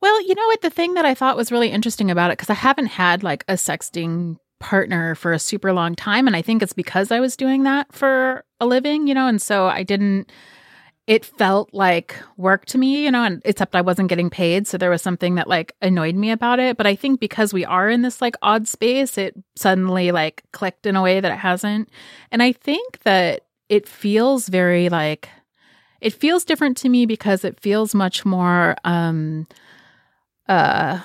[0.00, 0.60] Well, you know what?
[0.60, 3.44] The thing that I thought was really interesting about it, because I haven't had like
[3.48, 6.26] a sexting partner for a super long time.
[6.26, 9.40] And I think it's because I was doing that for a living, you know, and
[9.40, 10.30] so I didn't,
[11.06, 14.66] it felt like work to me, you know, and except I wasn't getting paid.
[14.66, 16.76] So there was something that like annoyed me about it.
[16.76, 20.86] But I think because we are in this like odd space, it suddenly like clicked
[20.86, 21.90] in a way that it hasn't.
[22.32, 25.28] And I think that it feels very like,
[26.00, 29.46] it feels different to me because it feels much more, um,
[30.48, 31.00] uh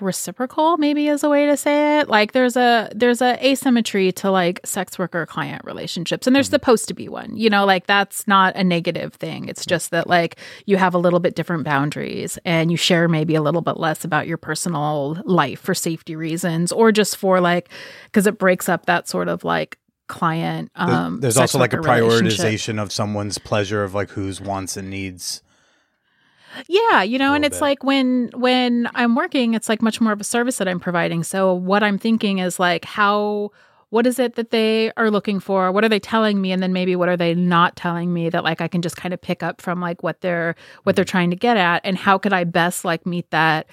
[0.00, 2.08] reciprocal maybe is a way to say it.
[2.08, 6.88] Like there's a there's a asymmetry to like sex worker client relationships and there's supposed
[6.88, 9.48] to be one you know like that's not a negative thing.
[9.48, 13.34] It's just that like you have a little bit different boundaries and you share maybe
[13.34, 17.68] a little bit less about your personal life for safety reasons or just for like
[18.04, 22.80] because it breaks up that sort of like client um There's also like a prioritization
[22.82, 25.42] of someone's pleasure of like whose wants and needs.
[26.66, 27.62] Yeah, you know, and it's bit.
[27.62, 31.22] like when when I'm working, it's like much more of a service that I'm providing.
[31.22, 33.50] So what I'm thinking is like how
[33.90, 35.72] what is it that they are looking for?
[35.72, 38.44] What are they telling me and then maybe what are they not telling me that
[38.44, 41.08] like I can just kind of pick up from like what they're what they're mm.
[41.08, 43.66] trying to get at and how could I best like meet that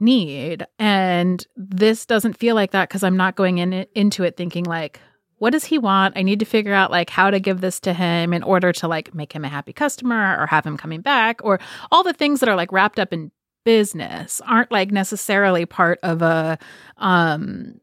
[0.00, 0.66] need?
[0.78, 5.00] And this doesn't feel like that cuz I'm not going in into it thinking like
[5.42, 6.16] what does he want?
[6.16, 8.86] I need to figure out like how to give this to him in order to
[8.86, 11.58] like make him a happy customer or have him coming back or
[11.90, 13.32] all the things that are like wrapped up in
[13.64, 16.56] business aren't like necessarily part of a
[16.98, 17.74] um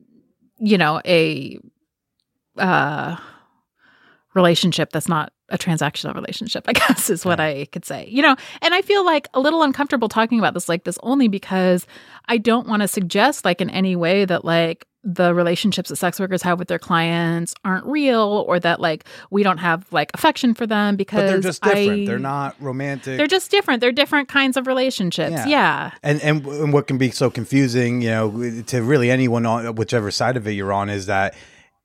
[0.57, 1.59] you know a
[2.57, 3.17] uh
[4.33, 8.37] relationship that's not a transactional relationship i guess is what i could say you know
[8.61, 11.85] and i feel like a little uncomfortable talking about this like this only because
[12.29, 16.19] i don't want to suggest like in any way that like the relationships that sex
[16.19, 20.53] workers have with their clients aren't real or that like we don't have like affection
[20.53, 22.01] for them because But they're just different.
[22.01, 23.17] I- they're not romantic.
[23.17, 25.47] they're just different they're different kinds of relationships Yeah.
[25.47, 29.75] yeah and, and and what can be so confusing, you know, to really anyone on
[29.75, 31.33] whichever side of it you're on is that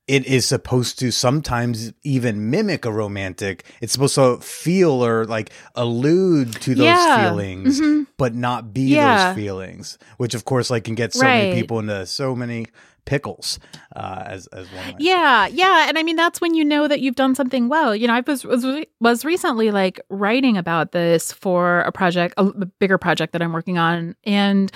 [0.07, 3.64] it is supposed to sometimes even mimic a romantic.
[3.81, 7.31] It's supposed to feel or like allude to those Yeah.
[7.31, 8.07] feelings, Mhm.
[8.18, 9.29] but not be Yeah.
[9.29, 11.44] those feelings, which of course like can get so Right.
[11.50, 12.66] many people into so many
[13.05, 13.59] pickles,
[13.97, 14.97] uh, as as one.
[14.99, 17.95] Yeah, yeah, and I mean that's when you know that you've done something well.
[17.95, 18.64] You know, I was was
[19.01, 22.45] was recently like writing about this for a project, a
[22.79, 24.71] bigger project that I'm working on, and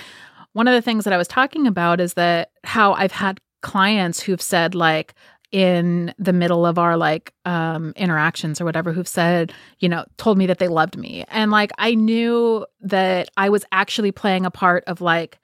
[0.53, 4.19] one of the things that I was talking about is that how I've had clients
[4.21, 5.13] who've said like
[5.51, 10.37] in the middle of our like um interactions or whatever who've said you know told
[10.37, 14.51] me that they loved me and like i knew that i was actually playing a
[14.51, 15.39] part of like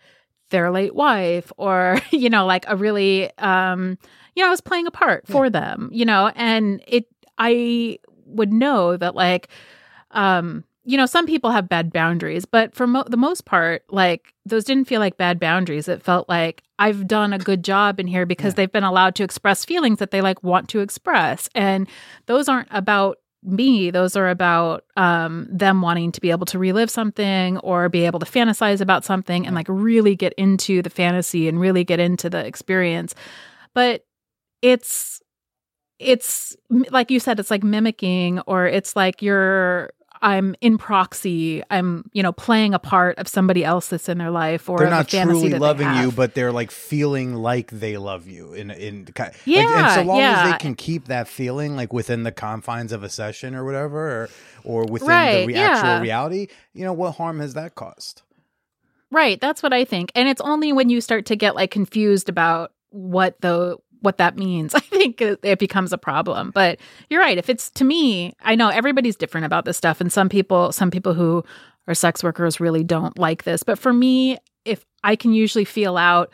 [0.49, 3.97] their late wife or you know like a really um
[4.35, 7.05] you know i was playing a part for them you know and it
[7.37, 9.47] i would know that like
[10.11, 14.33] um you know some people have bad boundaries but for mo- the most part like
[14.45, 18.07] those didn't feel like bad boundaries it felt like i've done a good job in
[18.07, 18.55] here because Yeah.
[18.57, 21.87] they've been allowed to express feelings that they like want to express and
[22.27, 26.89] those aren't about me those are about um them wanting to be able to relive
[26.89, 31.47] something or be able to fantasize about something and like really get into the fantasy
[31.47, 33.15] and really get into the experience.
[33.73, 34.05] But
[34.61, 35.21] it's
[35.99, 36.55] it's
[36.89, 39.91] like you said it's like mimicking or it's like you're
[40.25, 44.31] i'm in proxy i'm you know playing a part of somebody else that's in their
[44.31, 48.53] life or they're not truly loving you, but they're like feeling like they love you.
[48.53, 52.23] In in ki- like, and so long as they can keep that feeling like within
[52.23, 54.29] the confines of a session or whatever, or
[54.63, 58.21] or within Right, the re- actual reality, you know, what harm has that caused?
[59.11, 60.11] Right, that's what I think.
[60.15, 64.37] And it's only when you start to get like confused about what the what that
[64.37, 64.73] means.
[64.75, 66.51] I think it, it becomes a problem.
[66.51, 67.37] But you're right.
[67.37, 70.91] If it's to me, I know everybody's different about this stuff and some people some
[70.91, 71.43] people who
[71.87, 73.63] are sex workers really don't like this.
[73.63, 76.31] But for me, if I can usually feel out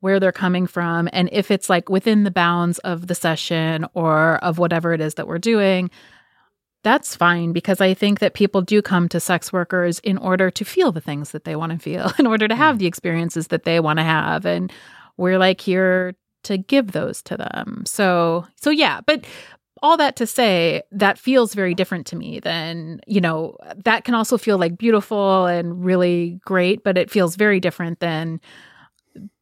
[0.00, 4.36] where they're coming from and if it's like within the bounds of the session or
[4.44, 5.90] of whatever it is that we're doing,
[6.84, 10.64] that's fine because I think that people do come to sex workers in order to
[10.64, 12.78] feel the things that they want to feel, in order to have mm.
[12.80, 14.46] the experiences that they want to have.
[14.46, 14.72] And
[15.16, 16.14] we're like here
[16.44, 17.84] to give those to them.
[17.86, 19.24] So, so yeah, but
[19.82, 24.14] all that to say, that feels very different to me than, you know, that can
[24.14, 28.40] also feel like beautiful and really great, but it feels very different than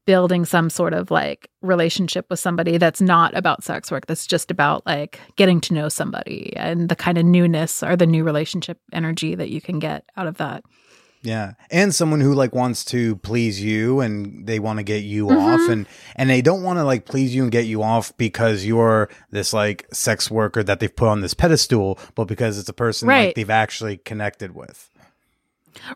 [0.07, 4.53] building some sort of like relationship with somebody that's not about sex work that's just
[4.53, 8.79] about like getting to know somebody and the kind of newness or the new relationship
[8.93, 10.63] energy that you can get out of that
[11.27, 11.55] Yeah.
[11.73, 15.37] And someone who like wants to please you and they want to get you Mm-hmm.
[15.39, 18.65] off and and they don't want to like please you and get you off because
[18.65, 22.73] you're this like sex worker that they've put on this pedestal, but because it's a
[22.73, 23.27] person Right.
[23.27, 24.89] like they've actually connected with.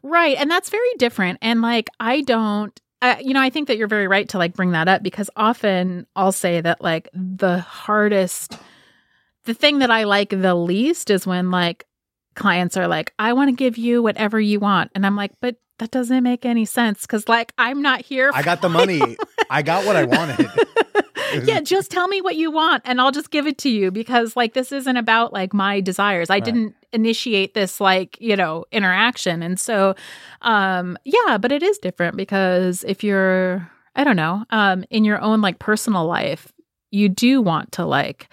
[0.02, 0.36] Right.
[0.36, 1.38] And that's very different.
[1.40, 4.54] And like, I don't, uh, you know, I think that you're very right to like
[4.54, 8.58] bring that up because often I'll say that like the hardest,
[9.44, 11.86] the thing that I like the least is when like
[12.34, 14.90] clients are like, I want to give you whatever you want.
[14.94, 18.30] And I'm like, but that doesn't make any sense because like I'm not here.
[18.34, 19.16] I got the money.
[19.50, 20.46] I got what I wanted.
[21.44, 24.36] yeah, just tell me what you want and I'll just give it to you because
[24.36, 26.28] like this isn't about like my desires.
[26.28, 29.42] I didn't initiate this like, you know, interaction.
[29.42, 29.94] And so
[30.42, 35.20] um yeah, but it is different because if you're I don't know, um in your
[35.20, 36.52] own like personal life,
[36.90, 38.28] you do want to like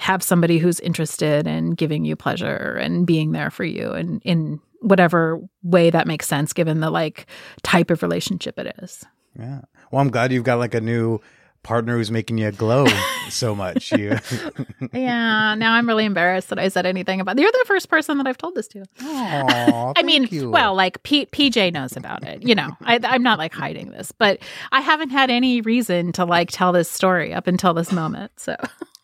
[0.00, 4.58] have somebody who's interested in giving you pleasure and being there for you and in
[4.80, 7.26] whatever way that makes sense given the like
[7.62, 9.04] type of relationship it is.
[9.38, 9.60] Yeah.
[9.90, 11.20] Well, I'm glad you've got like a new
[11.62, 12.86] partner who's making you glow
[13.28, 13.92] so much.
[13.92, 14.16] You
[14.94, 17.38] Yeah, now I'm really embarrassed that I said anything about.
[17.38, 18.86] You're the first person that I've told this to.
[19.02, 20.50] Aw, I mean, you.
[20.50, 22.42] well, like P- PJ knows about it.
[22.42, 24.38] You know, I, I'm not like hiding this, but
[24.72, 28.32] I haven't had any reason to like tell this story up until this moment.
[28.40, 28.56] So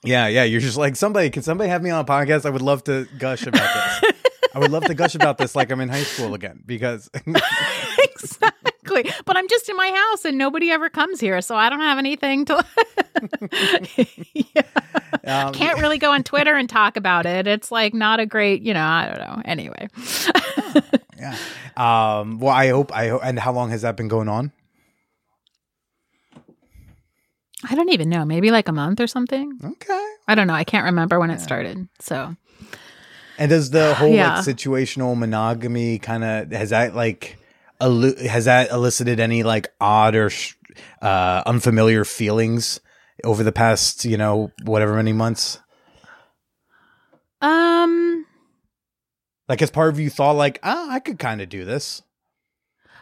[0.07, 0.45] Yeah, yeah.
[0.45, 1.31] You're just like somebody.
[1.31, 2.47] Can somebody have me on a podcast?
[2.47, 4.13] I would love to gush about this.
[4.55, 7.11] I would love to gush about this like I'm in high school again because
[7.99, 11.81] exactly, but I'm just in my house and nobody ever comes here, so I don't
[11.81, 12.65] have anything to.
[14.35, 14.63] yeah.
[15.47, 17.47] um, Can't really go on Twitter and talk about it.
[17.47, 18.83] It's like not a great, you know.
[18.83, 19.43] I don't know.
[19.45, 19.89] Anyway.
[21.19, 21.37] yeah.
[21.77, 22.39] Um.
[22.39, 22.97] Well, I hope.
[22.97, 23.21] I hope.
[23.25, 24.53] And how long has that been going on?
[27.65, 28.25] I don't even know.
[28.25, 29.59] Maybe like a month or something.
[29.65, 30.07] Okay.
[30.29, 30.55] I don't know.
[30.55, 31.89] I can't remember when it started.
[32.01, 32.37] So
[33.39, 34.37] And does the whole Yeah.
[34.37, 37.39] like situational monogamy kind of has that like
[37.81, 40.55] elu- has that elicited any like odd or sh-
[41.01, 42.81] uh, unfamiliar feelings
[43.25, 45.59] over the past you know whatever many months?
[47.41, 48.27] Um
[49.49, 52.03] Like, as part of you thought like, oh, I could kind of do this.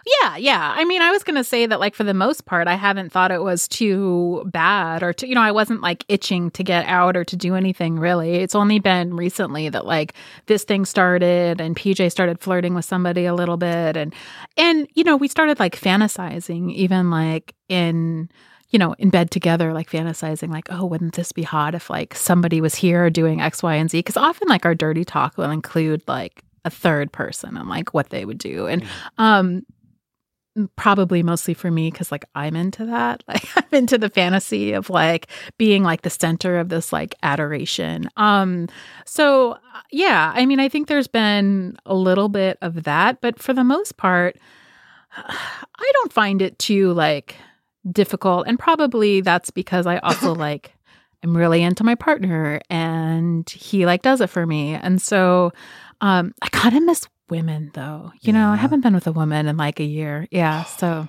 [0.07, 0.75] Yeah, yeah.
[0.77, 3.11] I mean, I was going to say that like for the most part I haven't
[3.11, 6.87] thought it was too bad or to you know, I wasn't like itching to get
[6.87, 8.37] out or to do anything really.
[8.37, 10.15] It's only been recently that like
[10.47, 14.15] this thing started and PJ started flirting with somebody a little bit and
[14.57, 18.29] and you know, we started like fantasizing even like in
[18.71, 22.13] you know, in bed together, like fantasizing, like, oh, wouldn't this be hot if like
[22.13, 23.99] somebody was here doing X, Y, and Z?
[23.99, 28.11] Because often, like, our dirty talk will include like a third person and like what
[28.11, 28.67] they would do.
[28.67, 28.85] And
[29.19, 29.65] um,
[30.77, 33.23] probably mostly for me, because like I'm into that.
[33.29, 35.29] Like, I'm into the fantasy of like
[35.59, 38.09] being like the center of this like adoration.
[38.17, 38.69] Um,
[39.05, 43.39] so uh, yeah, I mean, I think there's been a little bit of that, but
[43.39, 44.37] for the most part,
[45.17, 47.37] I don't find it too like
[47.91, 48.47] difficult.
[48.47, 50.73] And probably that's because I also like
[51.23, 54.75] i'm really into my partner and he like does it for me.
[54.75, 55.53] And so
[56.01, 58.13] um I kind of miss women though.
[58.21, 60.27] You know, I haven't been with a woman in like a year.
[60.31, 60.65] Yeah.
[60.65, 61.09] So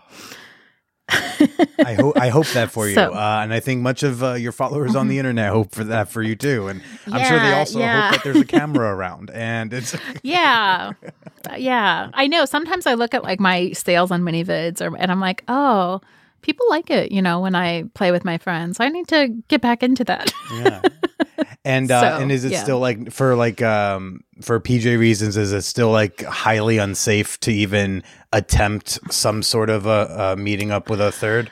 [1.10, 4.34] I hope I hope that for you, So- uh, and I think much of uh,
[4.34, 6.68] your followers on the internet hope for that for you too.
[6.68, 8.10] And I'm sure they also yeah.
[8.10, 10.94] hope that there's a camera around, and it's yeah.
[11.58, 12.10] yeah.
[12.14, 12.46] I know.
[12.46, 16.02] Sometimes I look at like my sales on ManyVids or and I'm like, oh,
[16.46, 18.80] people like it, you know, when I play with my friends.
[18.80, 20.32] I need to get back into that.
[20.54, 20.82] yeah.
[21.66, 22.64] And uh, So, and is it yeah.
[22.64, 25.36] still like for like um for PJ reasons?
[25.36, 30.70] Is it still like highly unsafe to even attempt some sort of a, a meeting
[30.72, 31.52] up with a third?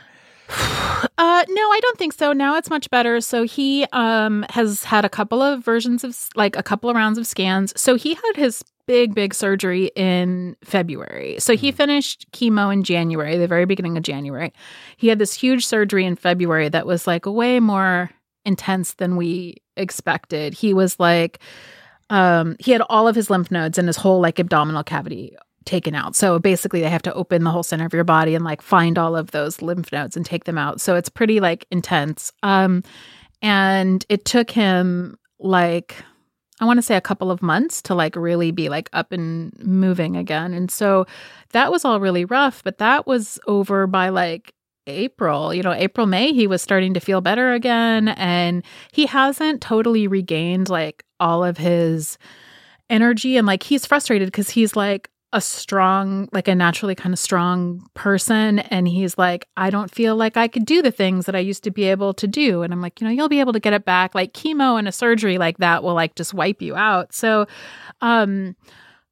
[1.24, 2.34] Uh, no, I don't think so.
[2.34, 3.21] Now it's much better.
[3.21, 7.17] So he um has had a couple of versions of like a couple of rounds
[7.17, 7.71] of scans.
[7.80, 11.38] So he had his big big surgery in February.
[11.39, 14.51] So he finished chemo in January, the very beginning of January.
[14.97, 18.09] He had this huge surgery in February that was like way more
[18.43, 20.53] intense than we expected.
[20.53, 21.39] He was like
[22.09, 25.95] um he had all of his lymph nodes and his whole like abdominal cavity taken
[25.95, 26.16] out.
[26.16, 28.97] So basically they have to open the whole center of your body and like find
[28.97, 30.82] all of those lymph nodes and take them out.
[30.82, 32.32] So it's pretty like intense.
[32.43, 32.84] Um
[33.41, 35.95] and it took him like
[36.61, 39.51] I want to say a couple of months to like really be like up and
[39.59, 40.53] moving again.
[40.53, 41.05] And so
[41.51, 44.53] that was all really rough, but that was over by like
[44.88, 48.09] April, you know, April, May, he was starting to feel better again.
[48.09, 52.18] And he hasn't totally regained like all of his
[52.89, 53.38] energy.
[53.38, 57.86] And like he's frustrated because he's like, a strong, like a naturally kind of strong
[57.95, 58.59] person.
[58.59, 61.63] And he's like, I don't feel like I could do the things that I used
[61.63, 62.61] to be able to do.
[62.61, 64.13] And I'm like, you know, you'll be able to get it back.
[64.13, 67.13] Like chemo and a surgery like that will like just wipe you out.
[67.13, 67.47] So,
[68.01, 68.55] um,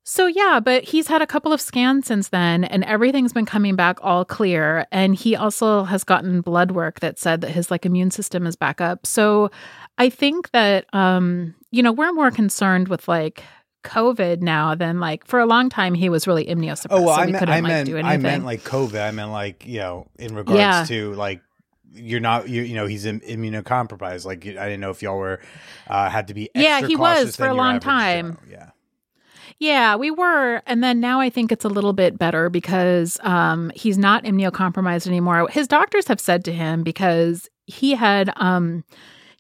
[0.03, 3.76] so yeah, but he's had a couple of scans since then and everything's been coming
[3.76, 7.86] back all clear and he also has gotten blood work that said that his like
[7.86, 9.05] immune system is back up.
[9.05, 9.49] So
[9.97, 13.43] I think that um you know, we're more concerned with like
[13.84, 16.88] COVID now than like for a long time he was really immunosuppressed.
[16.90, 19.08] Oh, well, so I, meant, I, like meant, do I meant like COVID.
[19.08, 20.86] I meant like, you know, in regards Yeah.
[20.88, 21.42] to like,
[21.94, 24.26] you're not, you, you know, he's im- immunocompromised.
[24.26, 25.42] Like, I didn't know if y'all were,
[25.88, 28.34] uh, had to be Yeah, he was for a long time.
[28.34, 28.40] Joe.
[28.50, 28.70] Yeah.
[29.60, 30.64] Yeah, we were.
[30.66, 35.06] And then now I think it's a little bit better because um, he's not immunocompromised
[35.06, 35.48] anymore.
[35.50, 38.84] His doctors have said to him because he had um,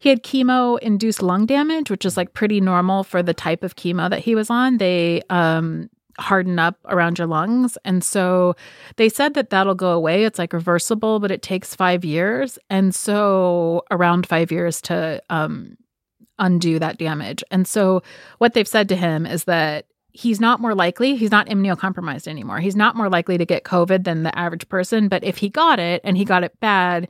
[0.01, 3.75] he had chemo induced lung damage, which is like pretty normal for the type of
[3.75, 4.79] chemo that he was on.
[4.79, 7.77] They um, harden up around your lungs.
[7.85, 8.55] And so
[8.95, 10.23] they said that that'll go away.
[10.23, 12.57] It's like reversible, but it takes five years.
[12.67, 15.77] And so around five years to um,
[16.39, 17.43] undo that damage.
[17.51, 18.01] And so
[18.39, 22.59] what they've said to him is that he's not more likely, he's not immunocompromised anymore.
[22.59, 25.09] He's not more likely to get COVID than the average person.
[25.09, 27.07] But if he got it and he got it bad,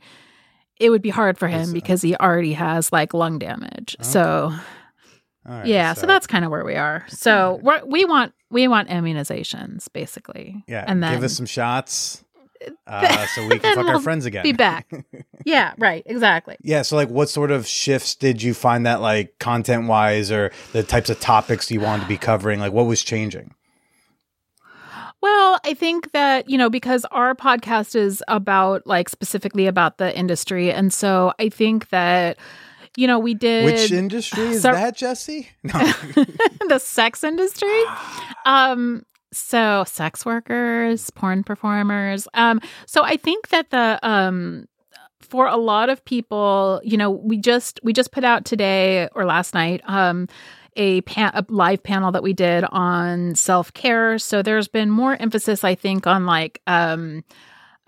[0.78, 3.96] it would be hard for him because he already has like lung damage.
[4.00, 4.52] So
[5.46, 7.04] All right, yeah, so, that's kind of where we are.
[7.08, 10.64] So we're, we want we want immunizations basically.
[10.66, 10.84] yeah.
[10.86, 12.24] and then give us some shots
[12.86, 14.42] uh, so we can fuck our we'll friends again.
[14.42, 14.90] be back.
[15.44, 16.56] yeah, right, exactly.
[16.62, 16.82] Yeah.
[16.82, 20.82] So, like, what sort of shifts did you find that, like, content wise, or the
[20.82, 22.60] types of topics you wanted to be covering?
[22.60, 23.54] Like, what was changing?
[25.22, 30.16] Well, I think that, you know, because our podcast is about like specifically about the
[30.16, 30.72] industry.
[30.72, 32.38] And so I think that,
[32.96, 35.48] you know, we did Which industry is so- that, Jesse?
[35.64, 35.78] No.
[36.68, 37.82] the sex industry.
[38.44, 42.28] Um, so sex workers, porn performers.
[42.34, 44.66] Um, so I think that the um
[45.20, 49.24] for a lot of people, you know, we just we just put out today or
[49.24, 50.28] last night um
[50.76, 54.18] a, pan- a live panel that we did on self-care.
[54.18, 57.24] So there's been more emphasis I think on like um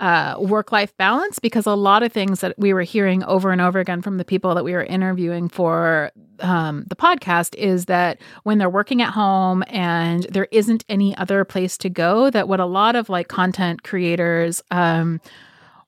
[0.00, 3.60] uh, work life balance because a lot of things that we were hearing over and
[3.60, 6.10] over again from the people that we were interviewing for
[6.40, 11.44] um, the podcast is that when they're working at home and there isn't any other
[11.44, 15.20] place to go, that what a lot of like content creators um,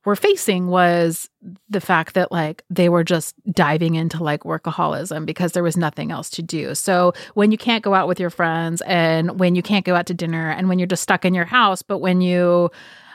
[0.07, 1.29] were facing was
[1.69, 6.13] the fact that like they were just diving into like workaholism because there was nothing
[6.13, 6.77] else to do.
[6.77, 10.07] So when you can't go out with your friends and when you can't go out
[10.07, 12.71] to dinner and when you're just stuck in your house, but when you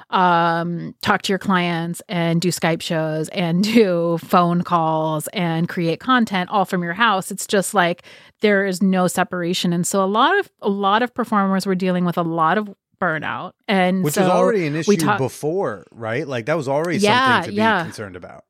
[0.09, 6.01] um, talk to your clients and do Skype shows and do phone calls and create
[6.01, 7.31] content all from your house.
[7.31, 8.03] It's just like
[8.41, 9.71] there is no separation.
[9.71, 12.69] And so a lot of a lot of performers were dealing with a lot of
[13.01, 13.53] burnout.
[13.67, 16.25] And Which so was already an issue talk- before, right?
[16.27, 17.83] Like, that was already Yeah, something to be yeah.
[17.83, 18.45] concerned about.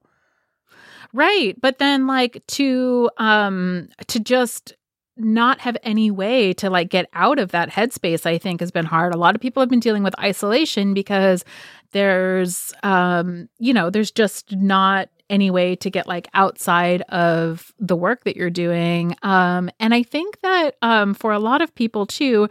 [1.13, 1.59] Right.
[1.59, 4.73] But then like to um to just
[5.17, 8.85] not have any way to like get out of that headspace I think has been
[8.85, 9.13] hard.
[9.13, 11.43] A lot of people have been dealing with isolation because
[11.91, 17.95] there's um you know, there's just not any way to get like outside of the
[17.95, 19.13] work that you're doing.
[19.21, 22.47] Um and I think that um for a lot of people too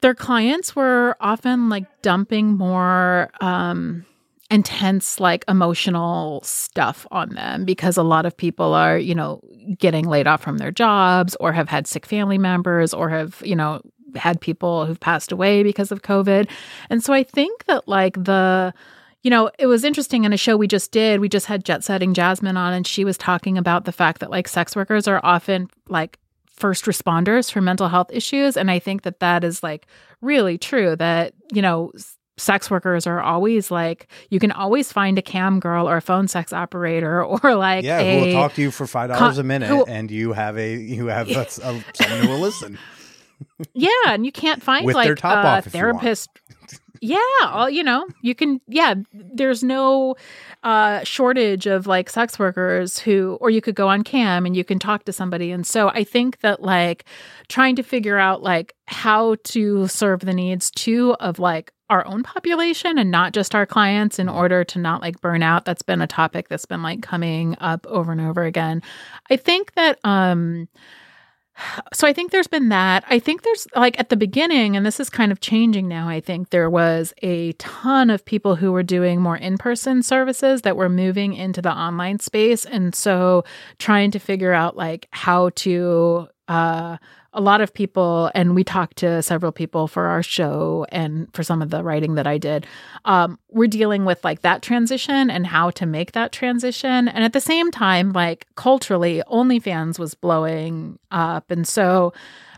[0.00, 4.04] their clients were often like dumping more um
[4.50, 9.40] intense like emotional stuff on them because a lot of people are you know
[9.78, 13.56] getting laid off from their jobs or have had sick family members or have you
[13.56, 13.80] know
[14.14, 16.48] had people who've passed away because of covid.
[16.90, 18.72] And so i think that like the
[19.22, 21.82] you know it was interesting in a show we just did we just had jet
[21.82, 25.20] setting jasmine on and she was talking about the fact that like sex workers are
[25.24, 26.18] often like
[26.56, 28.56] first responders for mental health issues.
[28.56, 29.86] And i think that that is like
[30.20, 31.92] really true that you know
[32.38, 36.28] sex workers are always like you can always find a cam girl or a phone
[36.28, 39.42] sex operator or like yeah, a, who will talk to you for five dollars a
[39.42, 41.46] minute, who- and you have a you have a, a,
[41.94, 42.78] someone who will listen.
[43.74, 46.28] yeah and you can't find like top a off if you therapist
[47.00, 50.14] yeah all you know you can yeah there's no
[50.62, 54.64] uh shortage of like sex workers who or you could go on cam and you
[54.64, 55.50] can talk to somebody.
[55.50, 57.04] And so i think that like
[57.48, 62.22] trying to figure out like how to serve the needs too of like our own
[62.22, 66.00] population and not just our clients in order to not like burn out that's been
[66.00, 68.82] a topic that's been like coming up over and over again.
[69.30, 70.68] I think that um
[71.92, 73.04] so I think there's been that.
[73.08, 76.08] I think there's like at the beginning, and this is kind of changing now.
[76.08, 80.62] I think there was a ton of people who were doing more in person services
[80.62, 82.64] that were moving into the online space.
[82.64, 83.44] And so
[83.78, 86.96] trying to figure out like how to, uh,
[87.36, 91.42] a lot of people, and we talked to several people for our show and for
[91.42, 92.66] some of the writing that I did.
[93.04, 97.08] Um, we're dealing with like that transition and how to make that transition.
[97.08, 101.50] And at the same time, like culturally, OnlyFans was blowing up.
[101.50, 102.14] And so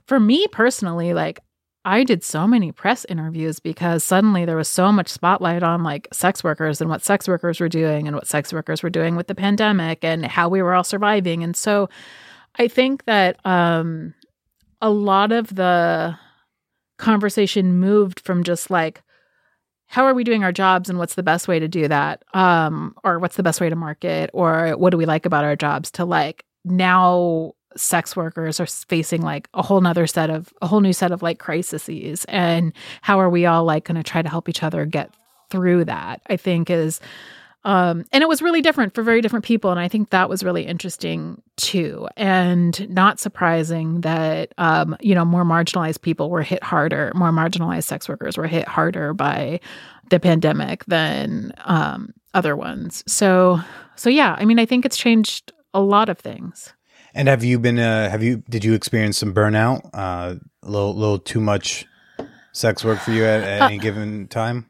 [0.07, 1.41] for me personally, like
[1.85, 6.07] I did so many press interviews because suddenly there was so much spotlight on like
[6.13, 9.27] sex workers and what sex workers were doing and what sex workers were doing with
[9.27, 11.43] the pandemic and how we were all surviving.
[11.43, 11.89] And so
[12.57, 14.15] I think that um
[14.81, 16.17] a lot of the
[16.99, 19.03] conversation moved from just like
[19.87, 22.95] how are we doing our jobs and what's the best way to do that um
[23.05, 25.91] or what's the best way to market or what do we like about our jobs
[25.91, 30.81] to like now sex workers are facing like a whole nother set of a whole
[30.81, 32.73] new set of like crises and
[33.03, 35.11] how are we all like going to try to help each other get
[35.51, 37.01] through that i think is
[37.65, 39.71] um, and it was really different for very different people.
[39.71, 42.09] And I think that was really interesting too.
[42.17, 47.85] And not surprising that, um, you know, more marginalized people were hit harder, more marginalized
[47.85, 49.61] sex workers were hit harder by
[50.11, 53.03] the pandemic than um, other ones.
[53.07, 53.61] So,
[53.97, 56.73] so yeah, I mean, I think it's changed a lot of things.
[57.15, 59.91] And have you been, uh, have you, did you experience some burnout?
[59.93, 61.87] Uh, a little, little too much
[62.53, 64.67] sex work for you at, at any given time?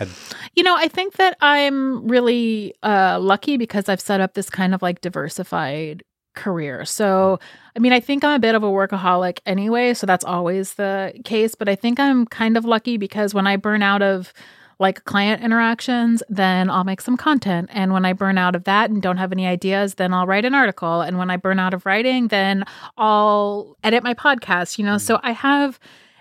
[0.00, 0.08] Had-
[0.56, 4.74] you know, I think that I'm really uh, lucky because I've set up this kind
[4.74, 6.02] of like diversified
[6.34, 6.84] career.
[6.84, 7.38] So,
[7.76, 11.12] I mean, I think I'm a bit of a workaholic anyway, so that's always the
[11.24, 11.54] case.
[11.54, 14.32] But I think I'm kind of lucky because when I burn out of
[14.78, 17.68] like client interactions, then I'll make some content.
[17.70, 20.46] And when I burn out of that and don't have any ideas, then I'll write
[20.46, 21.02] an article.
[21.02, 22.64] And when I burn out of writing, then
[22.96, 24.92] I'll edit my podcast, you know?
[24.92, 25.06] Mm-hmm.
[25.06, 25.78] So I have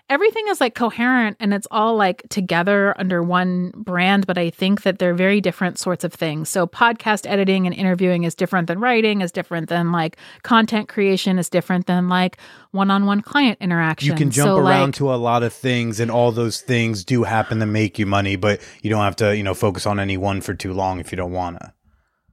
[0.09, 4.81] everything is like coherent and it's all like together under one brand, but I think
[4.81, 6.49] that they're very different sorts of things.
[6.49, 11.37] So podcast editing and interviewing is different than writing, is different than like content creation,
[11.37, 12.37] is different than like
[12.71, 14.11] one-on-one client interaction.
[14.11, 17.03] You can jump so, around like, to a lot of things and all those things
[17.03, 19.99] do happen to make you money, but you don't have to, you know, focus on
[19.99, 21.73] any one for too long if you don't want to.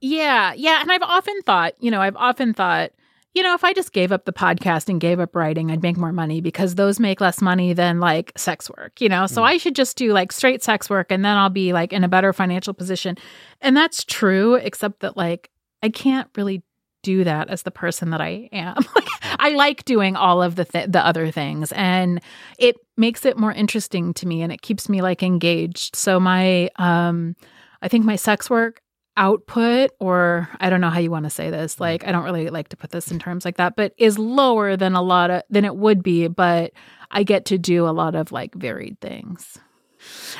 [0.01, 2.93] Yeah, yeah, and I've often thought, you know, I've often thought
[3.37, 5.99] you know, if I just gave up the podcast and gave up writing, I'd make
[5.99, 9.27] more money because those make less money than like sex work, you know?
[9.27, 9.45] So mm.
[9.45, 12.09] I should just do like straight sex work and then I'll be like in a
[12.09, 13.19] better financial position.
[13.61, 15.51] And that's true, except that like
[15.83, 16.63] I can't really
[17.03, 18.77] do that as the person that I am.
[18.95, 19.09] like
[19.39, 22.23] I like doing all of the th- the other things and
[22.59, 25.95] it makes it more interesting to me and it keeps me like engaged.
[25.95, 27.37] So my um
[27.83, 28.81] I think my sex work
[29.17, 31.77] output or I don't know how you want to say this.
[31.77, 31.81] Mm.
[31.81, 34.77] Like I don't really like to put this in terms like that, but is lower
[34.77, 36.73] than a lot of than it would be, but
[37.11, 39.59] I get to do a lot of like varied things.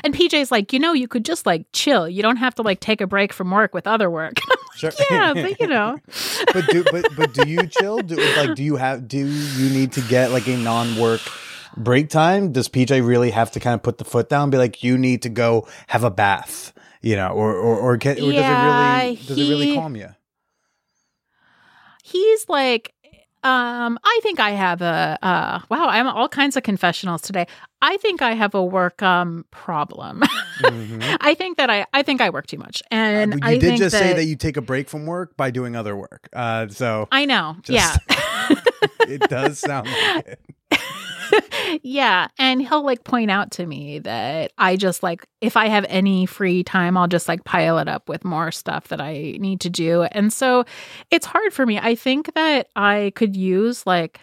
[0.05, 2.09] And PJ's like, you know, you could just like chill.
[2.09, 4.35] You don't have to like take a break from work with other work.
[4.77, 4.93] Sure.
[5.11, 5.97] yeah, but you know.
[6.53, 8.01] but do but but do you chill?
[8.01, 11.23] Do like do you have do you need to get like a non-work
[11.79, 12.53] break time?
[12.53, 15.23] Does PJ really have to kind of put the foot down be like you need
[15.23, 16.75] to go have a bath?
[17.07, 19.75] You know, or or or, can, or yeah, does it really does he, it really
[19.77, 20.09] calm you?
[22.03, 22.95] He's like
[23.45, 25.87] um, I think I have a uh, wow.
[25.87, 27.47] I'm all kinds of confessionals today.
[27.81, 30.23] I think I have a work um problem.
[30.59, 31.17] mm-hmm.
[31.21, 33.77] I think that I I think I work too much, and uh, you I did
[33.77, 36.29] just that, say that you take a break from work by doing other work.
[36.33, 38.49] Uh, so I know, just, yeah,
[39.03, 40.27] it does sound like
[40.73, 40.81] it.
[41.83, 42.29] yeah.
[42.39, 46.27] And he'll like point out to me that I just like, if I have any
[46.27, 49.71] free time, I'll just like pile it up with more stuff that I need to
[49.71, 50.03] do.
[50.03, 50.65] And so
[51.11, 51.79] it's hard for me.
[51.79, 54.21] I think that I could use like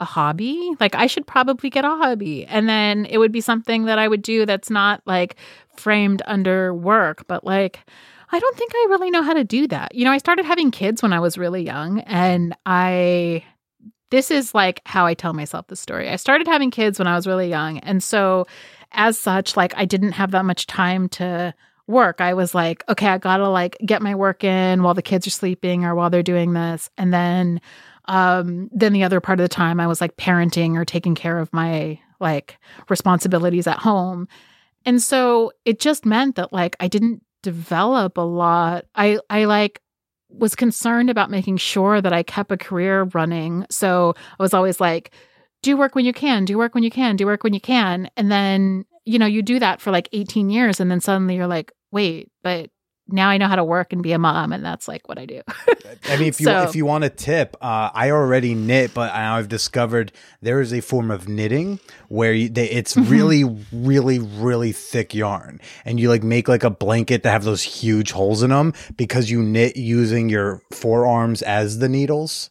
[0.00, 0.74] a hobby.
[0.80, 2.44] Like I should probably get a hobby.
[2.46, 5.36] And then it would be something that I would do that's not like
[5.76, 7.80] framed under work, but like,
[8.32, 9.94] I don't think I really know how to do that.
[9.94, 13.44] You know, I started having kids when I was really young and I
[14.12, 16.10] this is like how I tell myself the story.
[16.10, 17.78] I started having kids when I was really young.
[17.78, 18.46] And so,
[18.92, 21.54] as such, like I didn't have that much time to
[21.86, 22.20] work.
[22.20, 25.30] I was like, okay, I gotta like get my work in while the kids are
[25.30, 26.90] sleeping or while they're doing this.
[26.98, 27.60] And then,
[28.04, 31.38] um, then the other part of the time I was like parenting or taking care
[31.38, 32.58] of my like
[32.90, 34.28] responsibilities at home.
[34.84, 38.84] And so it just meant that like I didn't develop a lot.
[38.94, 39.80] I I like
[40.38, 43.66] was concerned about making sure that I kept a career running.
[43.70, 45.12] So I was always like,
[45.62, 48.10] do work when you can, do work when you can, do work when you can.
[48.16, 51.46] And then, you know, you do that for like 18 years and then suddenly you're
[51.46, 52.70] like, wait, but
[53.08, 55.26] now I know how to work and be a mom, and that's like what I
[55.26, 55.42] do.
[56.08, 59.12] I mean, if you So- if you want a tip, uh, I already knit, but
[59.12, 63.10] I've discovered there is a form of knitting where you, they, it's Mm-hmm.
[63.10, 67.62] really, really, really thick yarn, and you like make like a blanket that have those
[67.62, 72.50] huge holes in them because you knit using your forearms as the needles.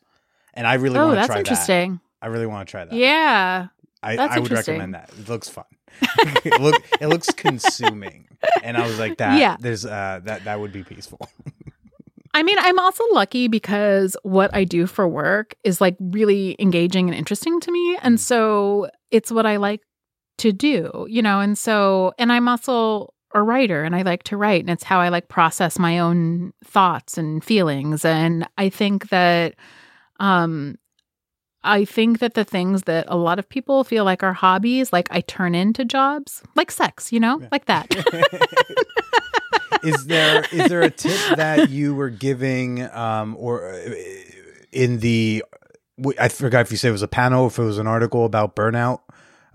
[0.53, 1.39] And I really oh, want to that's try that.
[1.39, 1.99] interesting.
[2.21, 2.93] I really want to try that.
[2.93, 3.67] Yeah.
[4.03, 5.09] I, that's I would recommend that.
[5.17, 5.63] It looks fun.
[6.45, 8.27] it look it looks consuming,
[8.63, 9.39] and I was like that.
[9.39, 9.57] Yeah.
[9.59, 11.19] There's uh that that would be peaceful.
[12.33, 17.09] I mean, I'm also lucky because what I do for work is like really engaging
[17.09, 17.97] and interesting to me.
[18.01, 19.81] And so it's what I like
[20.37, 24.37] to do, you know, and so, and I'm also a writer and I like to
[24.37, 28.05] write and it's how I like process my own thoughts and feelings.
[28.05, 29.55] And I think that,
[30.19, 30.77] um,
[31.63, 35.07] I think that the things that a lot of people feel like are hobbies, like
[35.11, 37.87] I turn into jobs, like sex, you know, like that.
[39.83, 43.95] is there is there a tip that you were giving um or uh,
[44.71, 45.43] in the
[46.19, 48.55] I forgot if you said it was a panel if it was an article about
[48.55, 48.99] burnout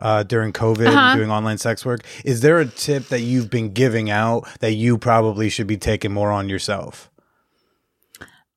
[0.01, 0.99] uh during covid Uh-huh.
[0.99, 4.73] and doing online sex work is there a tip that you've been giving out that
[4.73, 7.09] you probably should be taking more on yourself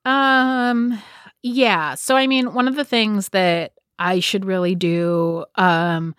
[0.06, 1.00] Um
[1.44, 1.96] yeah.
[1.96, 6.16] So I mean one of the things that I should really do um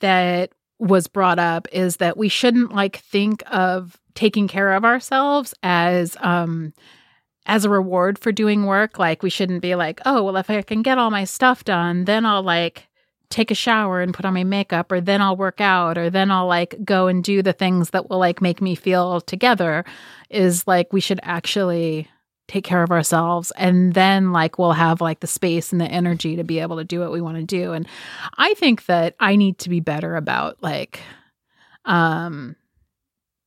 [0.00, 5.54] that was brought up is that we shouldn't like think of taking care of ourselves
[5.62, 6.72] as um
[7.46, 10.62] as a reward for doing work like we shouldn't be like oh well if I
[10.62, 12.88] can get all my stuff done then I'll like
[13.30, 16.30] take a shower and put on my makeup or then I'll work out or then
[16.30, 19.84] I'll like go and do the things that will like make me feel together
[20.30, 22.08] is like we should actually
[22.52, 23.50] take care of ourselves.
[23.56, 26.84] And then like we'll have like the space and the energy to be able to
[26.84, 27.72] do what we want to do.
[27.72, 27.88] And
[28.36, 31.00] i think that i need to be better about like
[31.86, 32.54] um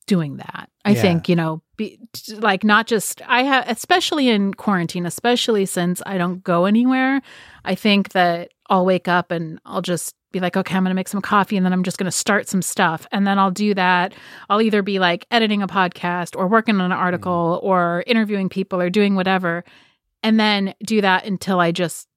[0.07, 0.69] doing that.
[0.83, 1.01] I Yeah.
[1.01, 1.99] think you know be
[2.29, 7.21] like not just i have especially in quarantine especially since i don't go anywhere
[7.65, 11.07] i think that i'll wake up and i'll just be like okay i'm gonna make
[11.07, 14.13] some coffee and then i'm just gonna start some stuff and then i'll do that
[14.49, 17.01] I'll either be like editing a podcast or working on an mm-hmm.
[17.01, 19.63] article or interviewing people or doing whatever,
[20.23, 22.07] and then do that until I just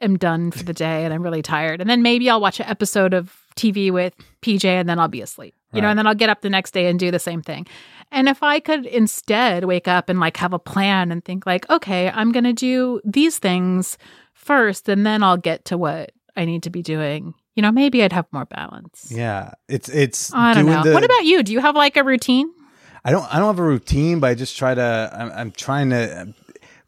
[0.00, 1.80] am done for the day and I'm really tired.
[1.80, 5.22] And then maybe I'll watch an episode of TV with PJ and then I'll be
[5.22, 7.40] asleep, you know, and then I'll get up the next day and do the same
[7.40, 7.66] thing.
[8.10, 11.68] And if I could instead wake up and like have a plan and think like,
[11.70, 13.96] okay, I'm going to do these things
[14.42, 17.34] first and then I'll get to what I need to be doing.
[17.54, 19.10] You know, maybe I'd have more balance.
[19.14, 20.82] yeah it's it's I don't doing know.
[20.84, 21.42] the- what about you?
[21.42, 22.50] Do you have like a routine?
[23.04, 25.90] I don't I don't have a routine, but I just try to I'm, I'm trying
[25.90, 26.34] to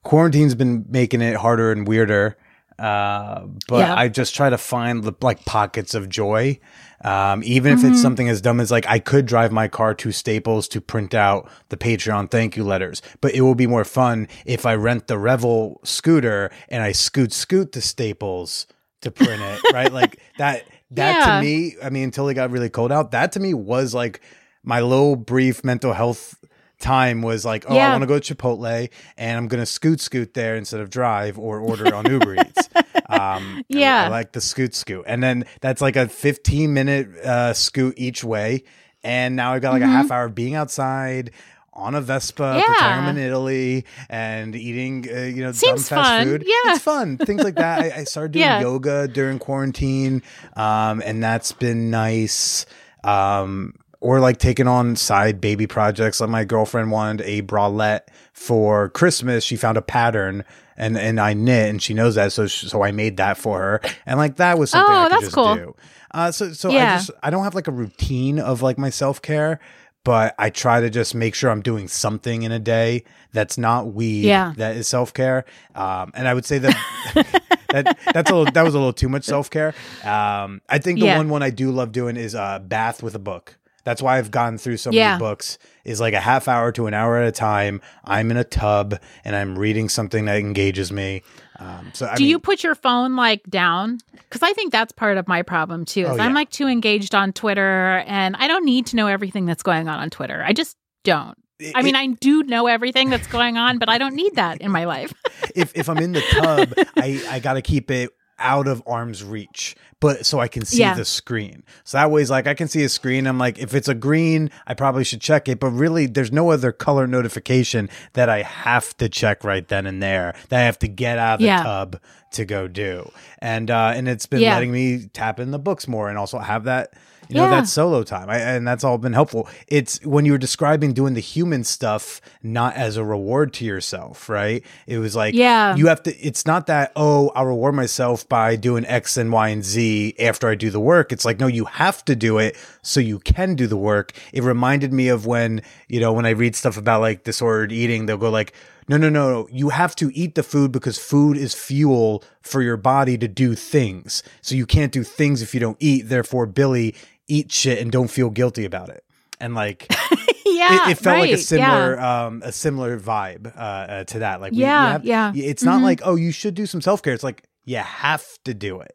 [0.02, 2.36] quarantine's been making it harder and weirder.
[2.78, 3.94] Uh, but Yeah.
[3.94, 6.58] I just try to find the, like pockets of joy.
[7.04, 7.92] Um, even if Mm-hmm.
[7.92, 11.14] it's something as dumb as like I could drive my car to Staples to print
[11.14, 15.06] out the Patreon thank you letters, but it will be more fun if I rent
[15.06, 18.66] the Revel scooter and I scoot scoot to Staples
[19.02, 19.92] to print it, right?
[19.92, 21.36] Like that that Yeah.
[21.36, 24.20] to me, I mean, until it got really cold out, that to me was like
[24.62, 26.36] my little brief mental health
[26.84, 30.34] time was like, oh, I want to go to Chipotle and I'm gonna scoot scoot
[30.34, 32.68] there instead of drive or order on Uber Eats.
[33.08, 34.04] Um, Yeah.
[34.04, 38.22] I, like the scoot scoot, and then that's like a 15 minute uh, scoot each
[38.24, 38.64] way,
[39.02, 41.30] and now I've got like a half hour of being outside.
[41.76, 42.58] On a Vespa, Mm-hmm.
[42.58, 42.64] Yeah.
[42.66, 46.26] pretending I'm in Italy and eating, uh, you know, Seems dumb fast fun.
[46.28, 46.44] food.
[46.46, 46.72] Yeah.
[46.72, 47.18] it's fun.
[47.18, 47.80] Things like that.
[47.80, 48.60] I, I started doing Yeah.
[48.60, 50.22] yoga during quarantine,
[50.54, 52.64] um, and that's been nice.
[53.02, 53.74] Um,
[54.04, 56.20] or like taking on side baby projects.
[56.20, 58.02] Like my girlfriend wanted a bralette
[58.34, 59.42] for Christmas.
[59.44, 60.44] She found a pattern
[60.76, 63.58] and and I knit, and she knows that, so sh- so I made that for
[63.60, 65.54] her, and like that was something Oh, I could that's just cool.
[65.54, 65.76] do.
[66.12, 69.22] Uh, so so I just I don't have like a routine of like my self
[69.22, 69.58] care.
[70.04, 73.94] But I try to just make sure I'm doing something in a day that's not
[73.94, 74.24] weed.
[74.26, 74.52] Yeah.
[74.58, 75.46] That is self care.
[75.74, 76.76] Um, and I would say that
[77.70, 79.68] that that's a little, that was a little too much self care.
[80.04, 81.16] Um, I think the Yeah.
[81.16, 83.56] one one I do love doing is uh, bath with a book.
[83.84, 85.10] That's why I've gone through so Yeah.
[85.12, 85.58] many books.
[85.84, 87.80] Is like a half hour to an hour at a time.
[88.04, 91.22] I'm in a tub and I'm reading something that engages me.
[91.58, 93.98] Um, so I Do mean, you put your phone like down?
[94.12, 96.06] Because I think that's part of my problem too.
[96.06, 99.44] Is Oh, I'm like too engaged on Twitter, and I don't need to know everything
[99.46, 100.42] that's going on on Twitter.
[100.44, 101.36] I just don't.
[101.74, 104.72] I mean, I do know everything that's going on, but I don't need that in
[104.72, 105.14] my life.
[105.54, 109.22] if if I'm in the tub, I I got to keep it out of arm's
[109.22, 110.94] reach, but so I can see Yeah.
[110.94, 111.62] the screen.
[111.84, 113.26] So that way, it's like I can see a screen.
[113.26, 115.60] I'm like, if it's a green, I probably should check it.
[115.60, 120.02] But really, there's no other color notification that I have to check right then and
[120.02, 120.34] there.
[120.48, 121.62] That I have to get out of the Yeah.
[121.62, 122.00] tub
[122.32, 123.10] to go do.
[123.38, 124.54] And uh, and it's been Yeah.
[124.54, 126.92] letting me tap in the books more, and also have that
[127.28, 127.50] You know, Yeah.
[127.50, 128.28] that's solo time.
[128.30, 129.48] I, and that's all been helpful.
[129.68, 134.28] It's when you were describing doing the human stuff not as a reward to yourself,
[134.28, 134.62] right?
[134.86, 135.74] It was like, Yeah.
[135.76, 139.48] you have to, it's not that, oh, I'll reward myself by doing X and Y
[139.48, 141.12] and Z after I do the work.
[141.12, 144.12] It's like, no, you have to do it so you can do the work.
[144.32, 148.06] It reminded me of when, you know, when I read stuff about like disordered eating,
[148.06, 148.52] they'll go like,
[148.88, 149.48] no, no, no, no.
[149.50, 153.54] You have to eat the food because food is fuel for your body to do
[153.54, 154.22] things.
[154.42, 156.02] So you can't do things if you don't eat.
[156.02, 156.94] Therefore, Billy,
[157.26, 159.02] eat shit and don't feel guilty about it.
[159.40, 159.86] And like
[160.46, 162.26] yeah, it, it felt like a similar yeah.
[162.26, 164.40] um a similar vibe uh, uh to that.
[164.40, 165.32] Like we, Yeah, you have, yeah.
[165.34, 165.84] It's not Mhm.
[165.84, 167.14] like oh you should do some self care.
[167.14, 168.94] It's like you have to do it.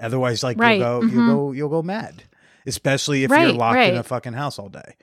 [0.00, 1.12] Otherwise, like Right, you'll go mhm.
[1.12, 2.24] you'll go you'll go mad.
[2.66, 4.96] Especially if you're Right, locked in a fucking house all day.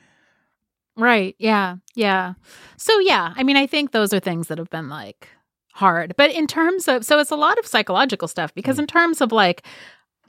[0.98, 1.36] Right.
[1.40, 1.78] Yeah.
[1.96, 2.34] Yeah.
[2.78, 5.28] So, yeah, I mean, I think those are things that have been like
[5.74, 6.16] hard.
[6.18, 8.82] But in terms of, so it's a lot of psychological stuff because mm.
[8.82, 9.64] in terms of like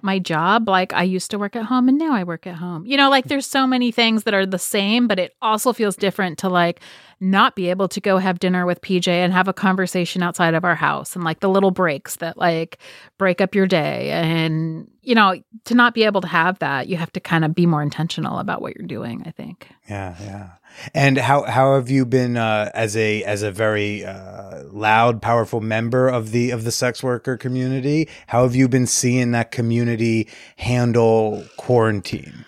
[0.03, 2.87] my job, like I used to work at home and now I work at home.
[2.87, 5.97] You know, like there's so many things that are the same, but it also feels
[5.97, 6.81] different to like
[7.23, 10.65] not be able to go have dinner with PJ and have a conversation outside of
[10.65, 12.79] our house and like the little breaks that like
[13.17, 14.11] break up your day.
[14.11, 17.55] And, you know, to not be able to have that, you have to kind of
[17.55, 19.69] be more intentional about what you're doing, I think.
[19.89, 20.49] Yeah, yeah.
[20.95, 25.61] And how how have you been uh, as a as a very uh, loud, powerful
[25.61, 28.09] member of the of the sex worker community?
[28.27, 32.47] How have you been seeing that community handle quarantine?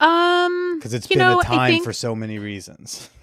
[0.00, 3.08] Um, Because it's been know, a time think- for so many reasons.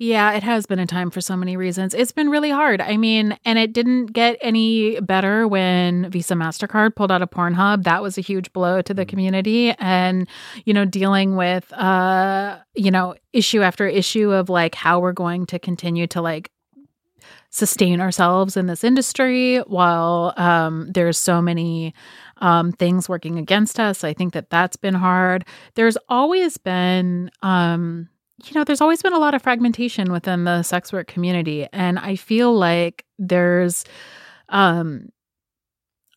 [0.00, 1.94] Yeah, it has been a time for so many reasons.
[1.94, 2.80] It's been really hard.
[2.80, 7.84] I mean, and it didn't get any better when Visa MasterCard pulled out of Pornhub.
[7.84, 9.70] That was a huge blow to the community.
[9.78, 10.28] And,
[10.64, 15.46] you know, dealing with, uh, you know, issue after issue of like how we're going
[15.46, 16.50] to continue to like
[17.54, 21.94] sustain ourselves in this industry while um, there's so many
[22.38, 24.02] um, things working against us.
[24.02, 25.44] I think that that's been hard.
[25.76, 28.08] There's always been, um,
[28.44, 31.68] you know, there's always been a lot of fragmentation within the sex work community.
[31.72, 33.84] And I feel like there's,
[34.48, 35.10] um,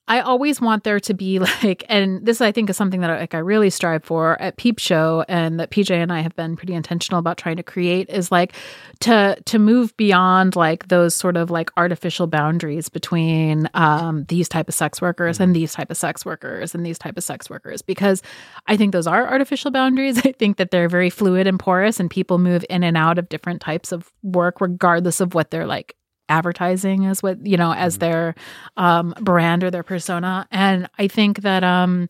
[0.09, 3.33] I always want there to be like, and this I think is something that like
[3.33, 7.19] I really strive for at Peepshow, and that PJ and I have been pretty intentional
[7.19, 8.53] about trying to create is like
[9.01, 14.67] to to move beyond like those sort of like artificial boundaries between um, these type
[14.67, 17.81] of sex workers and these type of sex workers and these type of sex workers
[17.81, 18.21] because
[18.67, 20.17] I think those are artificial boundaries.
[20.25, 23.29] I think that they're very fluid and porous, and people move in and out of
[23.29, 25.95] different types of work regardless of what they're like
[26.29, 28.35] advertising as what you know as their
[28.77, 30.47] um brand or their persona.
[30.51, 32.09] And i think that um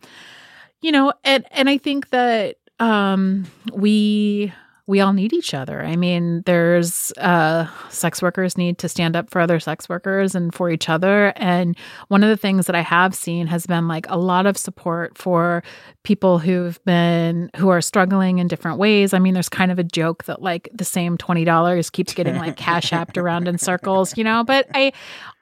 [0.81, 4.53] you know and and i think that um we
[4.87, 5.83] we all need each other.
[5.83, 10.55] I mean, there's uh, sex workers need to stand up for other sex workers and
[10.55, 11.33] for each other.
[11.35, 11.77] And
[12.07, 15.17] one of the things that I have seen has been like a lot of support
[15.17, 15.61] for
[16.03, 19.13] people who've been who are struggling in different ways.
[19.13, 22.37] I mean, there's kind of a joke that like the same twenty dollars keeps getting
[22.37, 24.45] like cash apped around in circles, you know.
[24.45, 24.93] But I,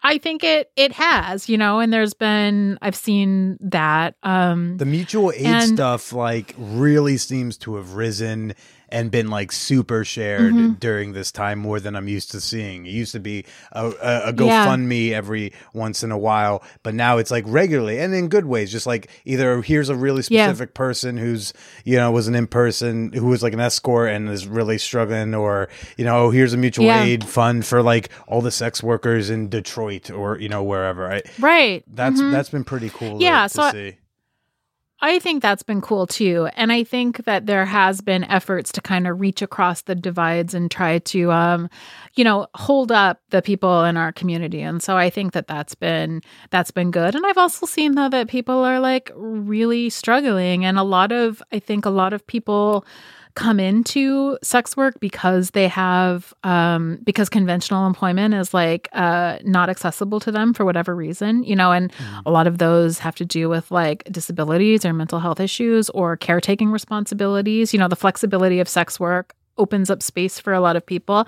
[0.02, 4.16] I think it it has, you know, and there's been I've seen that.
[4.24, 8.56] Um, The mutual aid And- stuff like really seems to have risen
[8.90, 10.74] and been like super shared Mm-hmm.
[10.74, 12.86] during this time more than I'm used to seeing.
[12.86, 14.66] It used to be a, a, a Yeah.
[14.68, 18.72] GoFundMe every once in a while, but now it's like regularly and in good ways.
[18.72, 20.46] Just like either here's a really Yeah.
[20.48, 24.30] specific person who's you know was an in person who was like an escort and
[24.30, 25.68] is really struggling, or
[25.98, 27.04] you know here's a mutual Yeah.
[27.04, 31.12] aid fund for like all the sex workers in Detroit or you know wherever.
[31.12, 31.84] I, right.
[31.94, 32.32] that's Mhm.
[32.32, 33.22] that's been pretty cool.
[33.22, 33.98] Yeah, to, so to I- see.
[35.06, 36.50] I think that's been cool too.
[36.56, 40.54] And I think that there has been efforts to kind of reach across the divides
[40.54, 41.70] and try to um
[42.16, 44.62] you know, hold up the people in our community.
[44.62, 47.14] And so I think that that's been that's been good.
[47.14, 51.44] And I've also seen though that people are like really struggling and a lot of
[51.52, 52.86] I think a lot of people
[53.36, 59.70] come into sex work because they have um because conventional employment is like uh not
[59.70, 61.92] accessible to them for whatever reason you know and
[62.26, 66.16] a lot of those have to do with like disabilities or mental health issues or
[66.18, 67.74] caretaking responsibilities.
[67.74, 71.28] You know the flexibility of sex work opens up space for a lot of people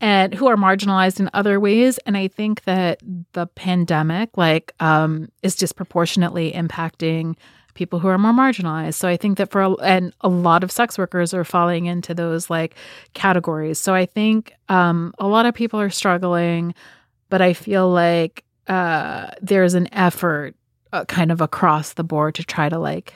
[0.00, 3.00] and who are marginalized in other ways and i think that
[3.32, 7.36] the pandemic like um is disproportionately impacting
[7.74, 8.94] people who are more marginalized.
[8.94, 12.14] So i think that for a, and a lot of sex workers are falling into
[12.14, 12.74] those like
[13.14, 13.78] categories.
[13.78, 16.74] So i think um a lot of people are struggling
[17.28, 20.54] but i feel like uh there's an effort
[20.92, 23.14] uh, kind of across the board to try to like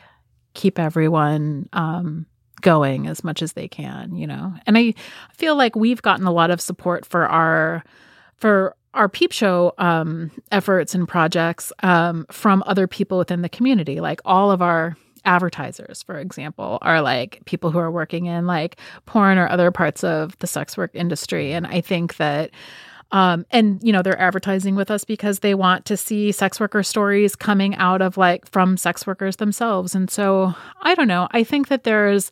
[0.55, 2.27] keep everyone um
[2.61, 4.55] going as much as they can you know?
[4.67, 4.95] And i
[5.33, 7.85] feel like we've gotten a lot of support for our
[8.37, 14.01] for our Peepshow um, efforts and projects um, from other people within the community.
[14.01, 18.79] Like all of our advertisers, for example, are like people who are working in like
[19.07, 21.53] porn or other parts of the sex work industry.
[21.53, 22.51] And I think that
[23.13, 26.83] um, and you know they're advertising with us because they want to see sex worker
[26.83, 29.95] stories coming out of like from sex workers themselves.
[29.95, 31.29] And so i don't know.
[31.31, 32.31] I think that there's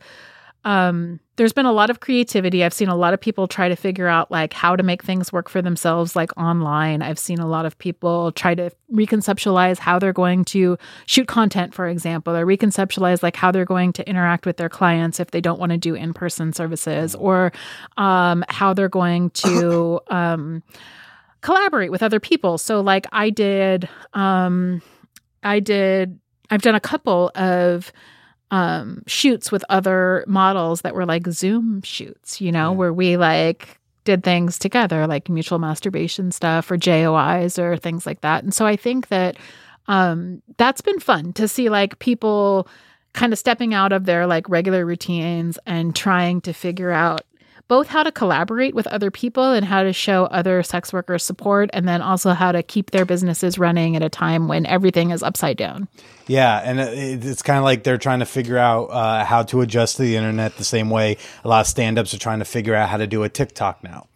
[0.65, 2.63] um, there's been a lot of creativity.
[2.63, 5.33] I've seen a lot of people try to figure out like how to make things
[5.33, 7.03] work for themselves, like online.
[7.03, 11.75] I've seen a lot of people try to reconceptualize how they're going to shoot content,
[11.75, 15.41] for example, or reconceptualize like how they're going to interact with their clients if they
[15.41, 17.51] don't want to do in person services, or
[17.97, 20.63] um, how they're going to um,
[21.41, 22.59] collaborate with other people.
[22.59, 24.83] So, like, I did, um,
[25.43, 27.91] I did, I've done a couple of
[28.53, 32.77] um, shoots with other models that were like Zoom shoots, you know, yeah.
[32.77, 38.21] where we like did things together, like mutual masturbation stuff or JOIs or things like
[38.21, 38.45] that.
[38.45, 39.37] And so I think that
[39.89, 42.69] um, that's been fun to see like people
[43.15, 47.23] kind of stepping out of their like regular routines and trying to figure out
[47.73, 51.71] both how to collaborate with other people and how to show other sex workers support,
[51.73, 55.23] and then also how to keep their businesses running at a time when everything is
[55.23, 55.89] upside down.
[56.27, 59.97] Yeah, and it's kind of like they're trying to figure out uh, how to adjust
[59.97, 62.91] to the internet the same way a lot of stand-ups are trying to figure out
[62.91, 64.07] how to do a TikTok now.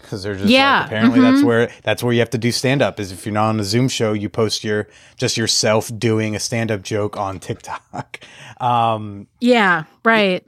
[0.00, 0.78] Because they're just yeah.
[0.78, 1.34] Like, apparently mm-hmm.
[1.34, 3.60] that's where that's where you have to do stand up is if you're not on
[3.60, 8.18] a Zoom show, you post your just yourself doing a stand up joke on TikTok.
[8.60, 10.44] Um, yeah, right.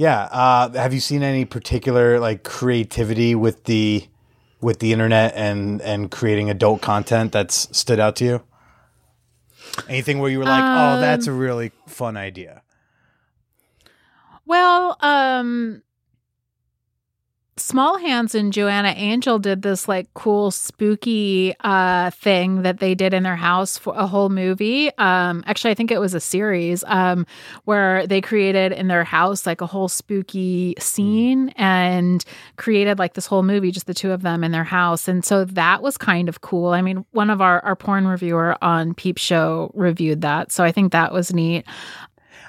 [0.00, 0.22] Yeah.
[0.32, 4.08] Uh, have you seen any particular like creativity with the
[4.62, 8.42] with the internet and and creating adult content that's stood out to you?
[9.90, 12.62] Anything where you were like, um, "Oh, that's a um, really fun idea."
[14.46, 15.82] Well, um
[17.60, 23.12] Small Hands and Joanna Angel did this like cool spooky uh thing that they did
[23.12, 24.90] in their house for a whole movie.
[24.98, 27.26] Um actually I think it was a series um
[27.64, 32.24] where they created in their house like a whole spooky scene and
[32.56, 35.06] created like this whole movie just the two of them in their house.
[35.06, 36.70] And so that was kind of cool.
[36.70, 40.50] I mean, one of our our porn reviewer on Peepshow reviewed that.
[40.50, 41.64] So I think that was neat.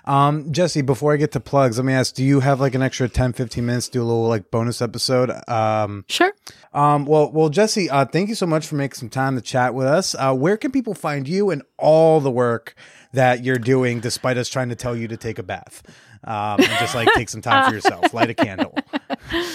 [0.06, 2.82] Um, Jessie, before I get to plugs, let me ask, do you have like an
[2.82, 5.32] extra 10, 15 minutes to do a little like bonus episode?
[5.48, 6.34] Um, sure.
[6.74, 9.74] Um, well, well, Jessie, uh, thank you so much for making some time to chat
[9.74, 10.16] with us.
[10.18, 12.76] Uh, where can people find you and all the work
[13.14, 15.84] that you're doing despite us trying to tell you to take a bath?
[16.24, 18.76] Um, and just like take some time for yourself, light a candle.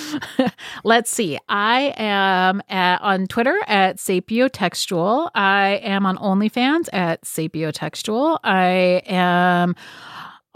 [0.84, 1.38] Let's see.
[1.48, 5.30] I am at, on Twitter at sapiotextual.
[5.34, 8.38] I am on OnlyFans at sapiotextual.
[8.42, 9.76] I am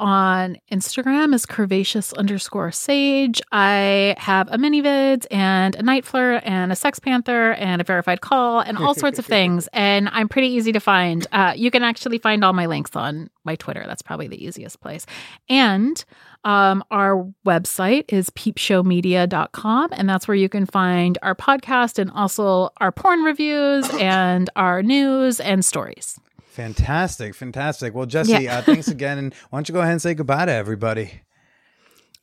[0.01, 3.40] on Instagram is curvaceous underscore sage.
[3.53, 8.78] I have a ManyVids and a NiteFlirt and a SextPanther and a verified call and
[8.78, 9.68] all sorts of things.
[9.74, 11.26] And I'm pretty easy to find.
[11.30, 13.84] Uh, you can actually find all my links on my Twitter.
[13.86, 15.05] That's probably the easiest place.
[15.48, 16.03] And
[16.44, 22.70] um, our website is peepshowmedia.com, and that's where you can find our podcast and also
[22.78, 26.18] our porn reviews and our news and stories.
[26.61, 27.95] Fantastic, fantastic.
[27.95, 28.59] Well, Jessie, yeah.
[28.59, 29.17] uh, thanks again.
[29.17, 31.23] And why don't you go ahead and say goodbye to everybody?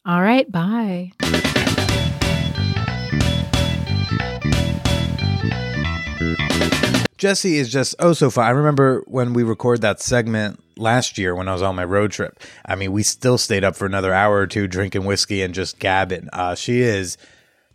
[0.05, 1.11] All right, bye.
[7.17, 8.45] Jessie is just oh so fun.
[8.45, 12.11] I remember when we recorded that segment last year when I was on my road
[12.11, 12.39] trip.
[12.63, 15.79] I mean, we still stayed up for another hour or two drinking whiskey and just
[15.79, 16.29] gabbing.
[16.31, 17.17] Uh, she is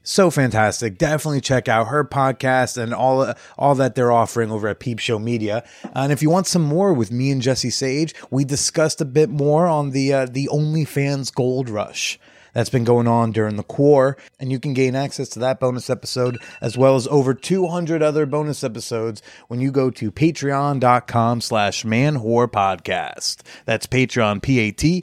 [0.03, 0.98] so fantastic.
[0.98, 5.64] Definitely check out her podcast and all all that they're offering over at Peepshow Media.
[5.94, 9.30] And if you want some more with me and Jessie Sage, we discussed a bit
[9.30, 12.18] more on the uh, the OnlyFans Gold Rush
[12.53, 15.88] that's been going on during the core and you can gain access to that bonus
[15.90, 21.84] episode as well as over 200 other bonus episodes when you go to patreon.com slash
[21.84, 25.03] podcast that's patreon p-a-t-r-e-o-n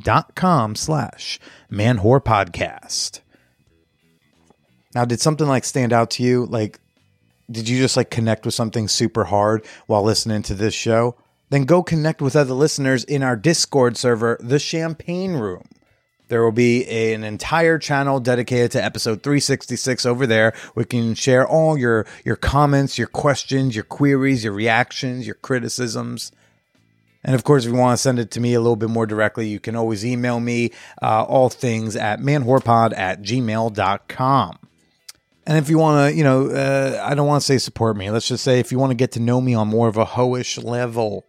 [0.00, 3.20] dot com slash podcast
[4.94, 6.46] now, did something like stand out to you?
[6.46, 6.80] Like,
[7.50, 11.16] did you just like connect with something super hard while listening to this show?
[11.50, 15.64] Then go connect with other listeners in our Discord server, The Champagne Room.
[16.28, 20.54] There will be an entire channel dedicated to episode 366 over there.
[20.76, 26.30] We can share all your your comments, your questions, your queries, your reactions, your criticisms.
[27.24, 29.06] And of course, if you want to send it to me a little bit more
[29.06, 30.70] directly, you can always email me
[31.02, 34.58] uh, all things at manwhorepod at gmail.com.
[35.50, 38.08] And if you want to, you know, uh, I don't want to say support me.
[38.08, 40.06] Let's just say if you want to get to know me on more of a
[40.06, 41.26] hoish level,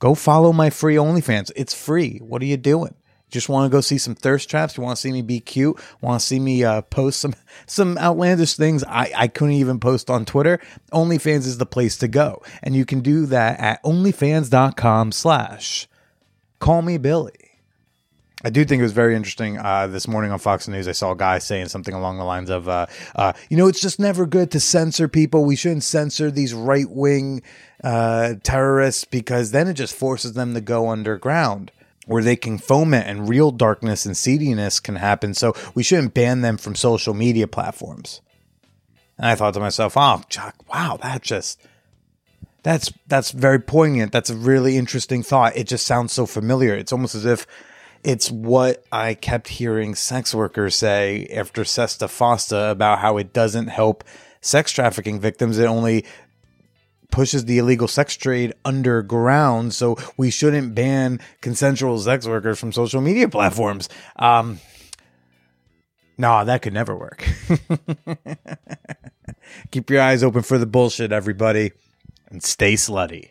[0.00, 1.50] go follow my free OnlyFans.
[1.56, 2.18] It's free.
[2.18, 2.94] What are you doing?
[3.30, 5.80] just want to go see some thirst traps, you want to see me be cute,
[6.02, 7.32] want to see me uh, post some
[7.66, 10.60] some outlandish things I, I couldn't even post on Twitter,
[10.92, 12.42] OnlyFans is the place to go.
[12.62, 15.88] And you can do that at onlyfans.com slash
[16.58, 17.41] call me Billy.
[18.44, 19.58] I do think it was very interesting.
[19.58, 22.50] Uh, this morning on Fox News, I saw a guy saying something along the lines
[22.50, 25.44] of, uh, uh, "You know, it's just never good to censor people.
[25.44, 27.42] We shouldn't censor these right wing
[27.84, 31.70] uh, terrorists because then it just forces them to go underground."
[32.04, 35.34] Where they can foment and real darkness and seediness can happen.
[35.34, 38.20] So we shouldn't ban them from social media platforms.
[39.16, 41.60] And I thought to myself, oh, Chuck, wow, that just
[42.64, 44.10] that's that's very poignant.
[44.10, 45.56] That's a really interesting thought.
[45.56, 46.74] It just sounds so familiar.
[46.74, 47.46] It's almost as if
[48.04, 53.68] it's what I kept hearing sex workers say after SESTA FOSTA about how it doesn't
[53.68, 54.04] help
[54.40, 55.58] sex trafficking victims.
[55.58, 56.04] It only
[57.10, 59.74] pushes the illegal sex trade underground.
[59.74, 63.88] So we shouldn't ban consensual sex workers from social media platforms.
[64.16, 64.58] Um,
[66.18, 67.26] no, that could never work.
[69.70, 71.72] Keep your eyes open for the bullshit, everybody,
[72.30, 73.30] and stay slutty.